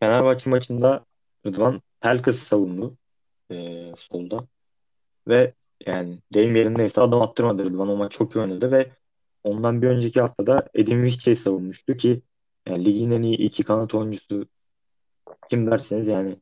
Fenerbahçe 0.00 0.50
maçında 0.50 1.06
Rıdvan 1.46 1.82
Pelkas'ı 2.00 2.46
savundu 2.46 2.96
e, 3.50 3.92
solda. 3.96 4.46
Ve 5.28 5.54
yani 5.86 6.18
deyim 6.34 6.56
yerindeyse 6.56 7.00
adam 7.00 7.22
attırmadı. 7.22 7.64
Rıdvan 7.64 7.88
o 7.88 7.96
maç 7.96 8.12
çok 8.12 8.36
iyi 8.36 8.40
oynadı 8.40 8.72
ve 8.72 8.90
ondan 9.44 9.82
bir 9.82 9.88
önceki 9.88 10.20
haftada 10.20 10.68
Edin 10.74 11.02
Visca'yı 11.02 11.36
savunmuştu 11.36 11.96
ki 11.96 12.22
yani 12.68 12.84
ligin 12.84 13.10
en 13.10 13.22
iyi 13.22 13.36
iki 13.36 13.64
kanat 13.64 13.94
oyuncusu 13.94 14.46
kim 15.50 15.70
derseniz 15.70 16.06
yani 16.06 16.36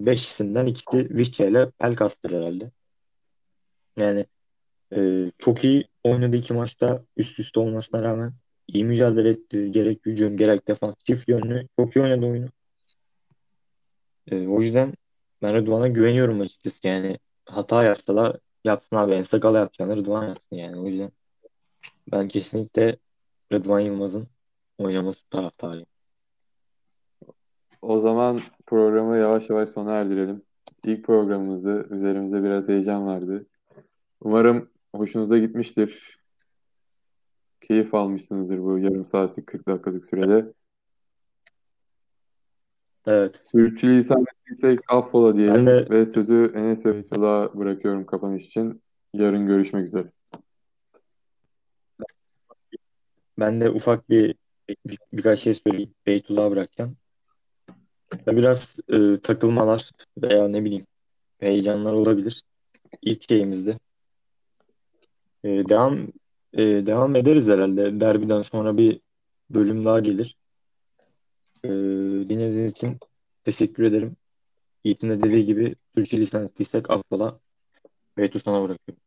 beş 0.00 0.28
isimden 0.28 0.66
ikisi 0.66 1.08
Visca 1.10 1.46
ile 1.46 1.70
Pelkas'tır 1.70 2.30
herhalde. 2.32 2.70
Yani 3.96 4.26
e, 4.96 5.30
çok 5.38 5.64
iyi 5.64 5.88
oynadı 6.04 6.36
iki 6.36 6.54
maçta 6.54 7.04
üst 7.16 7.38
üste 7.40 7.60
olmasına 7.60 8.02
rağmen 8.04 8.34
iyi 8.68 8.84
mücadele 8.84 9.28
etti. 9.28 9.70
Gerek 9.70 10.06
hücum 10.06 10.36
gerek 10.36 10.68
defans 10.68 10.94
çift 11.04 11.28
yönlü 11.28 11.68
çok 11.78 11.96
iyi 11.96 12.02
oynadı 12.02 12.26
oyunu. 12.26 12.48
E, 14.30 14.46
o 14.48 14.60
yüzden 14.60 14.94
ben 15.42 15.54
Rıdvan'a 15.54 15.88
güveniyorum 15.88 16.40
açıkçası. 16.40 16.86
Yani 16.86 17.18
hata 17.46 17.84
yapsa 17.84 18.16
da 18.16 18.40
yapsın 18.64 18.96
abi. 18.96 19.12
En 19.12 19.22
sakala 19.22 19.58
yapacağını 19.58 19.96
Rıdvan 19.96 20.28
yapsın 20.28 20.56
yani. 20.56 20.80
O 20.80 20.86
yüzden 20.86 21.12
ben 22.12 22.28
kesinlikle 22.28 22.96
Rıdvan 23.52 23.80
Yılmaz'ın 23.80 24.28
oynaması 24.78 25.28
taraftarıyım. 25.28 25.86
O 27.82 28.00
zaman 28.00 28.40
programı 28.66 29.16
yavaş 29.16 29.50
yavaş 29.50 29.68
sona 29.68 29.92
erdirelim. 29.94 30.42
İlk 30.84 31.04
programımızdı. 31.04 31.94
Üzerimizde 31.94 32.42
biraz 32.42 32.68
heyecan 32.68 33.06
vardı. 33.06 33.46
Umarım 34.20 34.70
hoşunuza 34.94 35.38
gitmiştir. 35.38 36.13
Keyif 37.68 37.94
almışsınızdır 37.94 38.58
bu 38.58 38.78
yarım 38.78 39.04
saatlik 39.04 39.46
40 39.46 39.68
dakikalık 39.68 40.04
sürede. 40.04 40.52
Evet. 43.06 43.40
Sürçülisan 43.52 44.22
ettiysek 44.22 44.78
affola 44.88 45.36
diyelim 45.36 45.66
de 45.66 45.86
ve 45.90 46.06
sözü 46.06 46.52
Enes 46.54 46.86
ve 46.86 47.04
bırakıyorum 47.54 48.06
kapanış 48.06 48.46
için. 48.46 48.82
Yarın 49.14 49.46
görüşmek 49.46 49.86
üzere. 49.86 50.10
ben 53.38 53.60
de 53.60 53.70
ufak 53.70 54.10
bir, 54.10 54.34
bir 54.86 54.98
birkaç 55.12 55.40
şey 55.40 55.54
söyleyip 55.54 55.90
Beytullah'a 56.06 56.50
bırakacağım. 56.50 56.96
Biraz 58.26 58.76
e, 58.88 59.20
takılmalar 59.20 59.90
veya 60.18 60.48
ne 60.48 60.64
bileyim 60.64 60.86
heyecanlar 61.40 61.92
olabilir. 61.92 62.42
İlk 63.02 63.28
şeyimizde. 63.28 63.72
E, 65.44 65.48
devam 65.48 66.08
e, 66.54 66.86
devam 66.86 67.16
ederiz 67.16 67.48
herhalde. 67.48 68.00
Derbiden 68.00 68.42
sonra 68.42 68.76
bir 68.76 69.00
bölüm 69.50 69.84
daha 69.84 70.00
gelir. 70.00 70.36
E, 71.64 71.68
dinlediğiniz 72.28 72.72
için 72.72 72.98
teşekkür 73.44 73.82
ederim. 73.82 74.16
Yiğit'in 74.84 75.10
de 75.10 75.20
dediği 75.22 75.44
gibi 75.44 75.74
sürçülisan 75.94 76.44
ettiysek 76.44 76.90
affola. 76.90 77.40
Beytu 78.16 78.40
sana 78.40 78.62
bırakıyorum. 78.62 79.02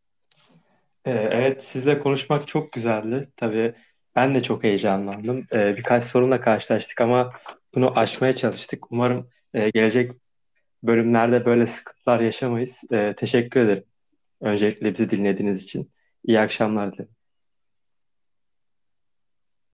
Ee, 1.06 1.12
Evet, 1.12 1.64
sizle 1.64 2.00
konuşmak 2.00 2.48
çok 2.48 2.72
güzeldi. 2.72 3.28
Tabii 3.38 3.74
ben 4.16 4.36
de 4.36 4.43
çok 4.43 4.64
heyecanlandım. 4.64 5.43
Ee, 5.54 5.78
birkaç 5.78 6.04
sorunla 6.04 6.41
karşılaştık 6.41 7.02
ama 7.02 7.34
bunu 7.76 8.00
aşmaya 8.00 8.36
çalıştık. 8.36 8.91
Umarım 8.91 9.30
e, 9.54 9.70
gelecek 9.70 10.12
bölümlerde 10.84 11.45
böyle 11.45 11.66
sıkıntılar 11.66 12.20
yaşamayız. 12.20 12.84
Ee, 12.91 13.14
teşekkür 13.18 13.60
ederim. 13.60 13.84
Öncelikle 14.41 14.93
bizi 14.93 15.10
dinlediğiniz 15.10 15.64
için. 15.64 15.91
İyi 16.26 16.39
akşamlar 16.39 16.93
dilerim. 16.93 17.16